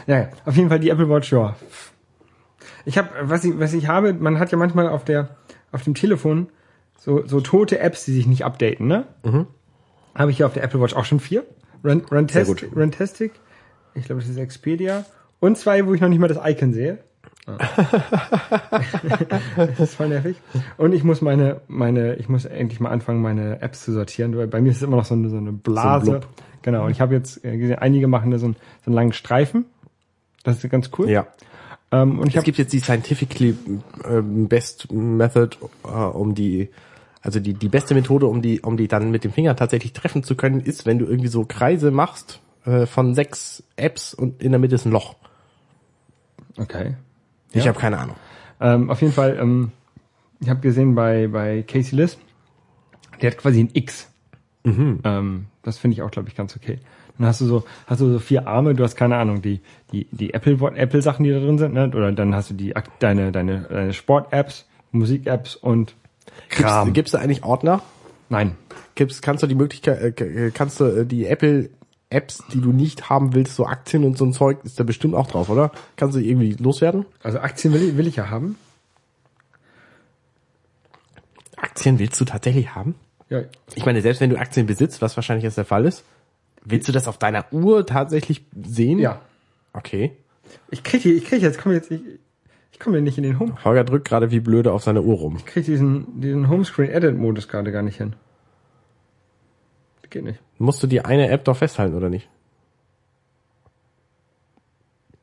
[0.08, 1.56] Ja, ja, auf jeden Fall die Apple Watch, ja.
[2.86, 5.30] Ich habe, was ich, was ich habe, man hat ja manchmal auf der,
[5.72, 6.50] auf dem Telefon
[6.98, 9.06] so, so tote Apps, die sich nicht updaten, ne?
[9.24, 9.48] Mhm.
[10.16, 11.46] Habe ich ja auf der Apple Watch auch schon vier.
[11.84, 12.46] Run, Sehr
[12.76, 13.32] Runtastic,
[13.94, 15.06] ich glaube, das ist Expedia.
[15.40, 17.00] Und zwei, wo ich noch nicht mal das Icon sehe.
[17.46, 17.58] Ah.
[19.56, 20.36] das ist voll nervig.
[20.78, 24.48] Und ich muss meine, meine, ich muss endlich mal anfangen, meine Apps zu sortieren, weil
[24.48, 26.06] bei mir ist es immer noch so eine, so eine Blase.
[26.06, 26.22] So ein
[26.62, 26.86] genau.
[26.86, 29.66] Und ich habe jetzt äh, gesehen, einige machen da so einen, so einen langen Streifen.
[30.44, 31.10] Das ist ganz cool.
[31.10, 31.28] Ja.
[31.92, 33.58] Ähm, und ich Es gibt jetzt die scientifically
[34.06, 36.70] ähm, best method, äh, um die,
[37.22, 40.24] also die, die beste Methode, um die, um die dann mit dem Finger tatsächlich treffen
[40.24, 44.52] zu können, ist, wenn du irgendwie so Kreise machst äh, von sechs Apps und in
[44.52, 45.16] der Mitte ist ein Loch.
[46.58, 46.96] okay.
[47.52, 47.70] Ich Ja.
[47.70, 48.16] habe keine Ahnung.
[48.62, 49.72] Ähm, auf jeden Fall, ähm,
[50.40, 52.18] ich habe gesehen bei, bei Casey Liss,
[53.22, 54.08] der hat quasi ein X.
[55.04, 56.78] Ähm, das finde ich auch, glaube ich, ganz okay.
[57.20, 59.60] Dann hast du so, hast du so vier Arme, du hast keine Ahnung, die,
[59.92, 61.88] die, die Apple, Apple Sachen, die da drin sind, ne?
[61.94, 65.94] Oder dann hast du die, deine, deine, deine Sport-Apps, Musik-Apps und
[66.50, 66.86] Kram.
[66.88, 67.82] Gibt's, gibt's da eigentlich Ordner?
[68.30, 68.56] Nein.
[68.96, 71.70] Gibt's, kannst du die Möglichkeit, äh, k- kannst du äh, die Apple
[72.10, 75.14] Apps, die du nicht haben willst, so Aktien und so ein Zeug, ist da bestimmt
[75.14, 75.72] auch drauf, oder?
[75.98, 77.06] Kannst du die irgendwie loswerden?
[77.22, 78.56] Also Aktien will ich, will ich ja haben.
[81.58, 82.96] Aktien willst du tatsächlich haben?
[83.30, 83.42] Ja,
[83.76, 86.04] Ich meine, selbst wenn du Aktien besitzt, was wahrscheinlich jetzt der Fall ist,
[86.64, 89.00] willst du das auf deiner Uhr tatsächlich sehen?
[89.00, 89.22] ja.
[89.74, 90.14] Okay.
[90.72, 92.02] Ich krieg die, ich krieg jetzt, komm jetzt, ich,
[92.72, 93.54] ich komme nicht in den Home.
[93.64, 95.36] Holger drückt gerade wie blöde auf seine Uhr rum.
[95.38, 98.16] Ich krieg diesen, diesen Homescreen Edit Modus gerade gar nicht hin.
[100.02, 100.40] Das geht nicht.
[100.58, 102.28] Musst du die eine App doch festhalten, oder nicht?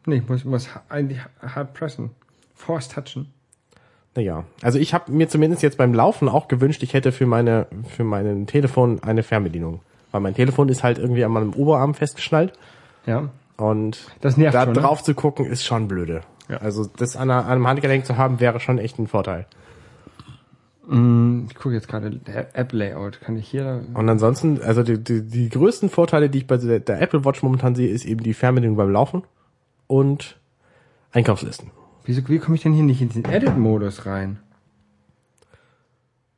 [0.07, 2.11] Nee, ich muss, muss eigentlich hard pressen.
[2.55, 3.33] Force touchen.
[4.15, 7.67] Naja, also ich habe mir zumindest jetzt beim Laufen auch gewünscht, ich hätte für meine
[7.97, 9.81] für mein Telefon eine Fernbedienung.
[10.17, 12.55] Weil mein Telefon ist halt irgendwie an meinem Oberarm festgeschnallt.
[13.05, 13.29] Ja.
[13.59, 14.43] Und da schon,
[14.73, 14.81] ne?
[14.81, 16.23] drauf zu gucken ist schon blöde.
[16.49, 16.57] Ja.
[16.57, 19.45] Also das an, einer- an einem Handgelenk zu haben, wäre schon echt ein Vorteil.
[20.89, 22.19] Ich gucke jetzt gerade
[22.55, 23.21] App-Layout.
[23.21, 23.85] Kann ich hier...
[23.93, 27.43] Und ansonsten, also die, die, die größten Vorteile, die ich bei der, der Apple Watch
[27.43, 29.25] momentan sehe, ist eben die Fernbedienung beim Laufen
[29.87, 30.39] und
[31.13, 31.73] Einkaufslisten.
[32.05, 34.39] Wieso, wie komme ich denn hier nicht in den Edit-Modus rein?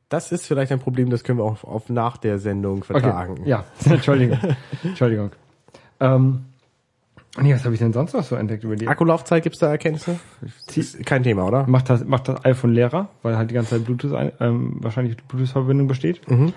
[0.09, 3.41] Das ist vielleicht ein Problem, das können wir auch auf nach der Sendung vertagen.
[3.45, 4.39] Ja, Entschuldigung.
[4.83, 5.31] Entschuldigung.
[5.99, 6.45] Ähm,
[7.39, 10.19] nee, was habe ich denn sonst noch so entdeckt über die Akkulaufzeit gibt's da Erkenntnisse?
[11.05, 11.67] Kein Thema, oder?
[11.67, 15.15] Macht das, macht das iPhone leerer, weil halt die ganze Zeit Bluetooth, ein- ähm, wahrscheinlich
[15.17, 16.27] Bluetooth-Verbindung besteht.
[16.29, 16.53] Mhm.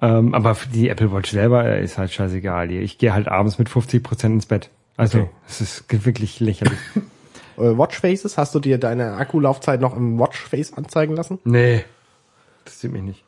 [0.00, 2.70] Ähm, aber für die Apple Watch selber äh, ist halt scheißegal.
[2.72, 4.70] Ich gehe halt abends mit 50 Prozent ins Bett.
[4.96, 5.30] Also, Okay.
[5.48, 6.78] es ist wirklich lächerlich.
[7.56, 11.40] Äh, Watchfaces, hast du dir deine Akkulaufzeit noch im Watchface anzeigen lassen?
[11.44, 11.84] nee.
[12.68, 13.24] Sieht mich nicht.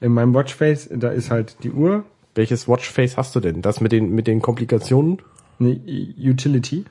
[0.00, 2.04] In meinem Watchface, da ist halt die Uhr,
[2.34, 3.62] Welches Watchface hast du denn?
[3.62, 5.18] Das mit den, mit den Komplikationen?
[5.60, 5.80] eine
[6.18, 6.84] Utility.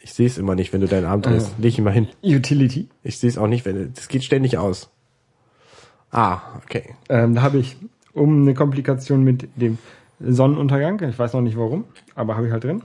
[0.00, 1.54] Ich sehe es immer nicht, wenn du deinen Arm drehst.
[1.58, 2.08] Leg ihn mal hin.
[2.24, 2.88] Utility.
[3.02, 4.90] Ich sehe es auch nicht, wenn das geht ständig aus.
[6.10, 6.94] Ah, okay.
[7.08, 7.76] Ähm, da habe ich
[8.12, 9.78] um eine Komplikation mit dem
[10.20, 11.84] Sonnenuntergang, ich weiß noch nicht warum,
[12.14, 12.82] aber habe ich halt drin.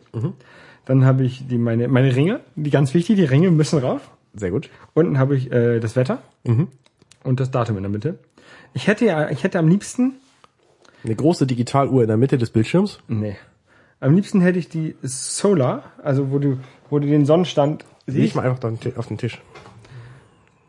[0.86, 4.12] Dann habe ich die meine meine Ringe, die ganz wichtig, die Ringe müssen rauf.
[4.34, 4.70] Sehr gut.
[4.94, 6.22] Unten habe ich äh, das Wetter
[7.24, 8.20] und das Datum in der Mitte.
[8.74, 10.14] Ich hätte ja, ich hätte am liebsten,
[11.04, 13.00] Eine große Digitaluhr in der Mitte des Bildschirms.
[13.08, 13.36] nee,
[14.02, 16.58] am liebsten hätte ich die Solar, also wo du
[16.90, 18.64] wo du den Sonnenstand Leg siehst, mal einfach
[18.98, 19.42] auf den Tisch.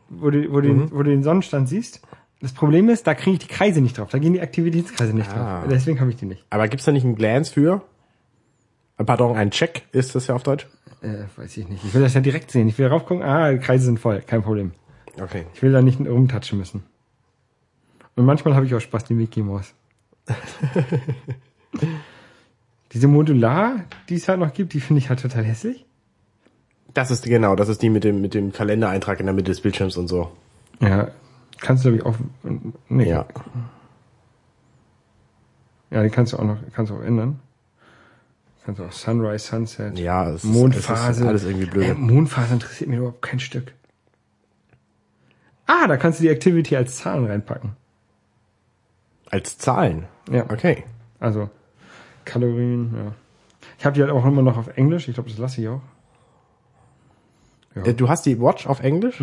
[0.09, 2.01] wo du wo, du, den, wo du den Sonnenstand siehst.
[2.43, 5.31] Das Problem ist, da kriege ich die Kreise nicht drauf, da gehen die Aktivitätskreise nicht
[5.31, 5.61] Ah.
[5.61, 5.69] drauf.
[5.71, 6.45] Deswegen habe ich die nicht.
[6.51, 7.83] Aber gibt's da nicht einen Glance für?
[8.99, 10.67] Äh, Pardon, ein Check ist das ja auf Deutsch?
[11.03, 11.85] Äh, weiß ich nicht.
[11.85, 12.67] Ich will das ja direkt sehen.
[12.69, 14.73] Ich will raufgucken, ah, die Kreise sind voll, kein Problem.
[15.19, 15.47] Okay.
[15.55, 16.83] Ich will da nicht rumtatschen müssen.
[18.17, 19.73] Und manchmal habe ich auch Spaß, die Mickey Mouse.
[22.93, 25.87] Diese Modular, die es halt noch gibt, die finde ich halt total hässlich.
[26.93, 29.61] Das ist genau, das ist die mit dem mit dem Kalendereintrag in der Mitte des
[29.61, 30.33] Bildschirms und so.
[30.81, 31.09] Ja,
[31.61, 32.17] kannst du glaube ich auch,
[32.89, 33.09] nee.
[33.09, 33.27] Ja.
[35.93, 37.39] Ja, die kannst du auch noch, kannst du auch ändern.
[38.65, 41.11] Kannst du auch Sunrise, Sunset, Ja, es ist- Mondphase.
[41.11, 41.93] es ist alles irgendwie blöde.
[41.93, 43.73] Äh, Mondphase interessiert mich überhaupt kein Stück.
[45.73, 47.77] Ah, da kannst du die Activity als Zahlen reinpacken.
[49.31, 50.07] Als Zahlen.
[50.29, 50.51] Ja.
[50.51, 50.83] Okay.
[51.21, 51.49] Also
[52.25, 53.13] Kalorien, ja.
[53.79, 55.07] Ich habe die halt auch immer noch auf Englisch.
[55.07, 55.81] Ich glaube, das lasse ich auch.
[57.77, 57.83] Ja.
[57.85, 59.23] Äh, Du hast die Watch auf Englisch?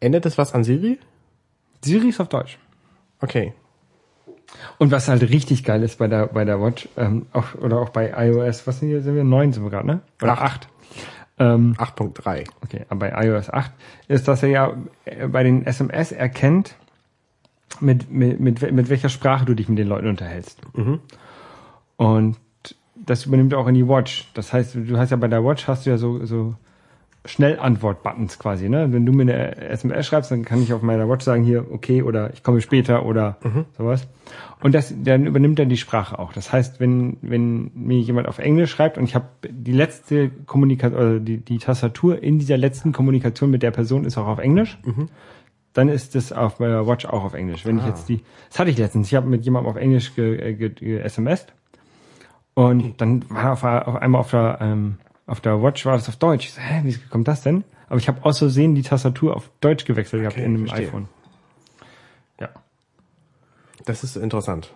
[0.00, 0.98] Ändert das was an Siri?
[1.84, 2.58] Siri ist auf Deutsch.
[3.20, 3.52] Okay.
[4.78, 7.90] Und was halt richtig geil ist bei der bei der Watch ähm, auch, oder auch
[7.90, 10.00] bei iOS, was sind hier sind wir neun sind wir gerade, ne?
[10.22, 10.42] Oder Acht.
[10.42, 10.68] acht.
[11.40, 12.46] Ähm, 8.3.
[12.64, 13.70] okay, aber bei iOS 8
[14.08, 16.74] ist, dass er ja äh, bei den SMS erkennt,
[17.80, 20.60] mit, mit, mit, mit welcher Sprache du dich mit den Leuten unterhältst.
[21.96, 22.36] Und
[22.94, 24.30] das übernimmt er auch in die Watch.
[24.34, 26.54] Das heißt, du hast ja bei der Watch hast du ja so, so
[27.28, 28.92] Schnellantwort-Buttons quasi, ne?
[28.92, 32.02] Wenn du mir eine SMS schreibst, dann kann ich auf meiner Watch sagen, hier, okay,
[32.02, 33.36] oder ich komme später oder
[33.76, 34.08] sowas.
[34.60, 36.32] Und das, dann übernimmt er die Sprache auch.
[36.32, 41.00] Das heißt, wenn, wenn mir jemand auf Englisch schreibt und ich habe die letzte Kommunikation,
[41.00, 44.78] oder die, die Tastatur in dieser letzten Kommunikation mit der Person ist auch auf Englisch,
[45.74, 47.64] dann ist es auf meiner Watch auch auf Englisch.
[47.64, 50.36] Wenn ich jetzt die, das hatte ich letztens, ich habe mit jemandem auf Englisch ge,
[50.36, 51.52] äh, ge, ge SMSt
[52.54, 54.96] und dann war auf, auf einmal auf der, ähm,
[55.28, 56.46] auf der Watch war das auf Deutsch.
[56.46, 57.62] Ich so, hä, wie kommt das denn?
[57.88, 60.88] Aber ich habe aus Versehen die Tastatur auf Deutsch gewechselt gehabt Okay, in einem verstehe.
[60.88, 61.08] iPhone.
[62.40, 62.48] Ja.
[63.84, 64.72] Das ist interessant.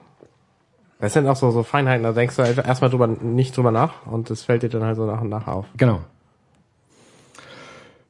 [1.01, 4.07] Das sind auch so, so Feinheiten, da denkst du einfach erstmal drüber, nicht drüber nach
[4.07, 5.67] und das fällt dir dann halt so nach und nach auf.
[5.77, 6.01] Genau.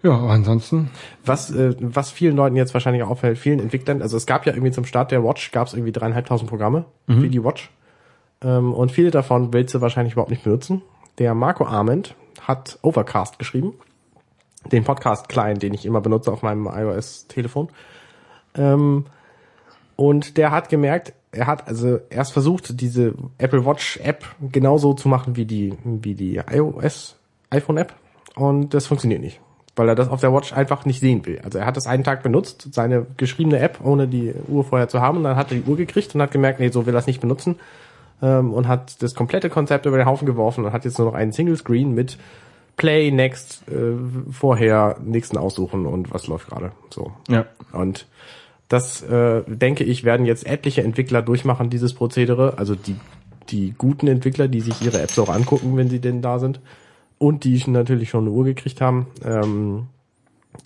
[0.03, 0.90] Ja, aber ansonsten,
[1.24, 4.72] Was, äh, was vielen Leuten jetzt wahrscheinlich auffällt, vielen Entwicklern, also es gab ja irgendwie
[4.72, 7.70] zum Start der Watch, gab es irgendwie dreieinhalbtausend Programme für die Watch.
[8.43, 10.82] Ähm, und viele davon willst du wahrscheinlich überhaupt nicht benutzen.
[11.18, 13.74] Der Marco Arment hat Overcast geschrieben.
[14.70, 17.68] Den Podcast-Client, den ich immer benutze auf meinem iOS-Telefon.
[18.57, 19.07] Ähm,
[19.97, 25.09] und der hat gemerkt, er hat also erst versucht, diese Apple Watch App genauso zu
[25.09, 27.16] machen wie die, wie die iOS
[27.51, 27.95] iPhone App.
[28.35, 29.41] Und das funktioniert nicht.
[29.74, 31.41] Weil er das auf der Watch einfach nicht sehen will.
[31.43, 35.01] Also er hat das einen Tag benutzt, seine geschriebene App, ohne die Uhr vorher zu
[35.01, 35.18] haben.
[35.18, 37.07] Und dann hat er die Uhr gekriegt und hat gemerkt, nee, so will er es
[37.07, 37.59] nicht benutzen.
[38.23, 41.14] Ähm, und hat das komplette Konzept über den Haufen geworfen und hat jetzt nur noch
[41.14, 42.18] einen Single Screen mit
[42.77, 43.95] Play, Next, äh,
[44.31, 46.73] vorher, nächsten aussuchen und was läuft gerade.
[46.91, 47.12] So.
[47.29, 47.47] ja.
[47.73, 48.07] Und
[48.68, 52.55] das, äh, denke ich, werden jetzt etliche Entwickler durchmachen, dieses Prozedere.
[52.57, 52.97] Also die,
[53.51, 56.61] die guten Entwickler, die sich ihre Apps auch angucken, wenn sie denn da sind.
[57.18, 59.09] Und die natürlich schon eine Uhr gekriegt haben.
[59.25, 59.89] Ähm,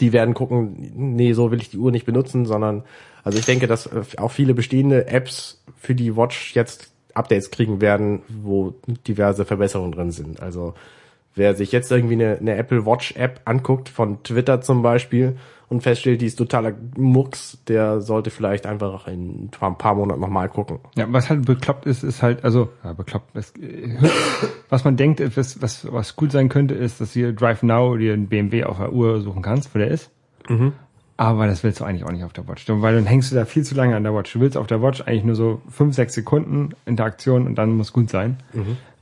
[0.01, 2.85] die werden gucken, nee, so will ich die Uhr nicht benutzen, sondern,
[3.25, 7.81] also ich denke, dass äh, auch viele bestehende Apps für die Watch jetzt Updates kriegen
[7.81, 8.75] werden, wo
[9.07, 10.41] diverse Verbesserungen drin sind.
[10.41, 10.75] Also
[11.37, 15.37] Wer sich jetzt irgendwie eine, eine Apple Watch App anguckt von Twitter zum Beispiel
[15.69, 20.49] und feststellt, die ist totaler Murks, der sollte vielleicht einfach in ein paar Monaten nochmal
[20.49, 20.79] gucken.
[20.97, 23.99] Ja, was halt bekloppt ist, ist halt, also, ja, bekloppt, was, äh,
[24.71, 28.15] was man denkt, was, was, was gut sein könnte, ist, dass du Drive Now dir
[28.15, 30.11] einen BMW auf der Uhr suchen kannst, wo der ist.
[31.19, 33.47] Aber das willst du eigentlich auch nicht auf der Watch, weil dann hängst du da
[33.47, 34.33] viel zu lange an der Watch.
[34.33, 37.93] Du willst auf der Watch eigentlich nur so fünf, sechs Sekunden Interaktion und dann muss
[37.95, 38.37] gut sein.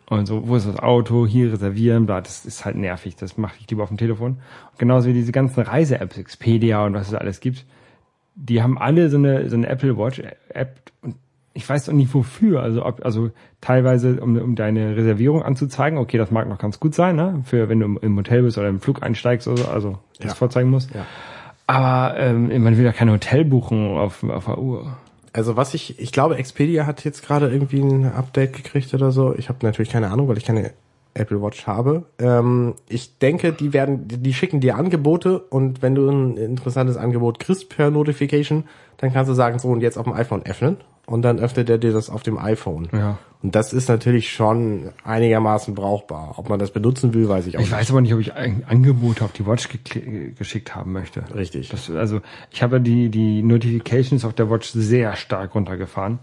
[0.06, 3.56] Und so, wo ist das Auto, hier reservieren, bla, das ist halt nervig, das mache
[3.58, 4.32] ich lieber auf dem Telefon.
[4.72, 7.64] Und genauso wie diese ganzen Reise-Apps, Expedia und was es alles gibt,
[8.36, 11.16] die haben alle so eine, so eine Apple Watch App und
[11.56, 16.18] ich weiß doch nicht wofür, also ob, also teilweise um, um deine Reservierung anzuzeigen, okay,
[16.18, 18.68] das mag noch ganz gut sein, ne, für wenn du im, im Hotel bist oder
[18.68, 20.34] im Flug einsteigst oder so, also das Ja.
[20.34, 20.92] vorzeigen musst.
[20.94, 21.06] Ja.
[21.66, 24.96] Aber ähm, man will ja kein Hotel buchen auf, auf der Uhr.
[25.32, 29.34] Also was ich, ich glaube, Expedia hat jetzt gerade irgendwie ein Update gekriegt oder so.
[29.34, 30.72] Ich habe natürlich keine Ahnung, weil ich keine
[31.14, 32.04] Apple Watch habe.
[32.18, 37.38] Ähm, ich denke, die werden, die schicken dir Angebote und wenn du ein interessantes Angebot
[37.38, 38.64] kriegst per Notification,
[38.98, 40.76] dann kannst du sagen, so und jetzt auf dem iPhone öffnen
[41.07, 42.88] und dann öffnet er dir das auf dem iPhone.
[42.92, 43.18] Ja.
[43.42, 46.34] Und das ist natürlich schon einigermaßen brauchbar.
[46.38, 48.64] Ob man das benutzen will, weiß ich auch Ich weiß aber nicht, ob ich ein
[48.66, 51.24] Angebote auf die Watch gekli- geschickt haben möchte.
[51.34, 51.68] Richtig.
[51.68, 56.20] Das, also ich habe die die Notifications auf der Watch sehr stark runtergefahren.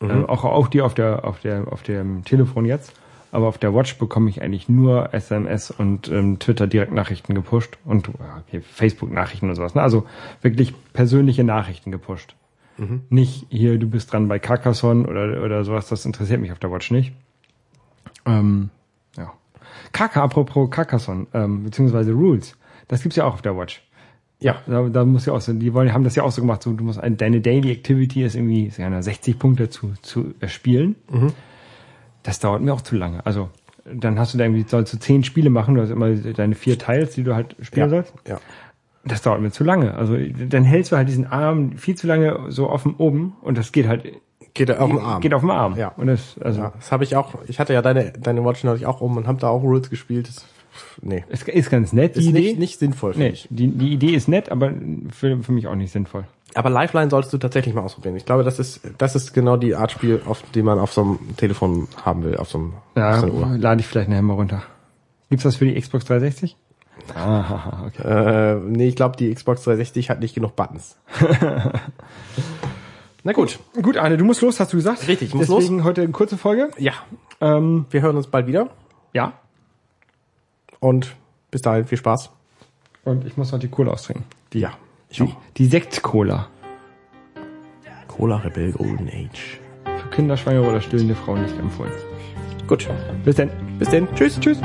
[0.00, 2.94] Ähm, auch auch die auf der auf der auf dem Telefon jetzt.
[3.32, 8.08] Aber auf der Watch bekomme ich eigentlich nur SMS und ähm, Twitter Direktnachrichten gepusht und
[8.08, 9.74] okay, Facebook Nachrichten und sowas.
[9.74, 9.80] Ne?
[9.82, 10.04] Also
[10.42, 12.34] wirklich persönliche Nachrichten gepusht.
[13.10, 15.88] Nicht hier, du bist dran bei Carcassonne oder oder sowas.
[15.88, 17.12] Das interessiert mich auf der Watch nicht.
[18.26, 18.70] Ähm,
[19.16, 19.32] ja.
[19.92, 22.56] Kaka, apropos Carcassonne, ähm, beziehungsweise Rules.
[22.88, 23.82] Das gibt's ja auch auf der Watch.
[24.40, 24.56] Ja.
[24.66, 26.72] Da, da muss ja auch so, die wollen, haben das ja auch so gemacht, so,
[26.72, 30.96] du musst ein, deine Daily Activity ist irgendwie, ist ja 60 Punkte zu, zu erspielen.
[32.24, 33.24] Das dauert mir auch zu lange.
[33.24, 33.50] Also,
[33.84, 36.78] dann hast du da irgendwie, sollst du zehn Spiele machen, du hast immer deine vier
[36.78, 37.90] Teils, die du halt spielen Ja.
[37.90, 38.14] sollst.
[38.26, 38.40] ja.
[39.04, 39.94] Das dauert mir zu lange.
[39.94, 43.72] Also, dann hältst du halt diesen Arm viel zu lange so offen oben und das
[43.72, 44.04] geht halt,
[44.54, 45.20] Geht auf den Arm.
[45.20, 45.76] geht auf dem Arm.
[45.76, 45.88] Ja.
[45.96, 47.34] Und das, also, ja, das habe ich auch.
[47.48, 50.28] Ich hatte ja deine deine Watch neulich auch um und habe da auch Rules gespielt.
[50.28, 50.44] Das,
[51.00, 52.40] nee, es ist ganz nett, die ist Idee.
[52.40, 53.48] nicht, nicht sinnvoll für nee, mich.
[53.50, 54.72] die, die Idee ist nett, aber
[55.10, 56.24] für, für mich auch nicht sinnvoll.
[56.54, 58.14] Aber Lifeline solltest du tatsächlich mal ausprobieren.
[58.16, 61.00] Ich glaube, das ist das ist genau die Art Spiel, auf die man auf so
[61.02, 64.34] einem Telefon haben will, auf so einem Ja, auf so lade ich vielleicht nachher mal
[64.34, 64.62] runter.
[65.30, 66.56] Gibt's das für die Xbox 360?
[67.14, 68.02] Ah, okay.
[68.02, 70.96] Äh, nee, ich glaube, die Xbox 360 hat nicht genug Buttons.
[73.24, 73.58] Na gut.
[73.80, 75.06] Gut, Arne, du musst los, hast du gesagt.
[75.06, 76.70] Richtig, ich muss Deswegen heute eine kurze Folge.
[76.78, 76.92] Ja,
[77.40, 78.68] Ähm, wir hören uns bald wieder
[79.12, 79.32] ja.
[80.80, 81.14] und
[81.50, 82.30] bis dahin viel Spaß.
[83.04, 84.24] Und ich muss noch die Cola austrinken.
[84.54, 84.72] Ja,
[85.08, 86.48] ich Die, die Sekt-Cola.
[88.08, 89.60] Cola Rebel Golden Age.
[89.84, 91.92] Für Kinder, Schwangere oder stillende Frauen nicht empfohlen.
[92.66, 92.88] Gut.
[93.24, 93.50] Bis dann.
[93.78, 94.08] Bis denn.
[94.14, 94.38] Tschüss.
[94.38, 94.58] Tschüss.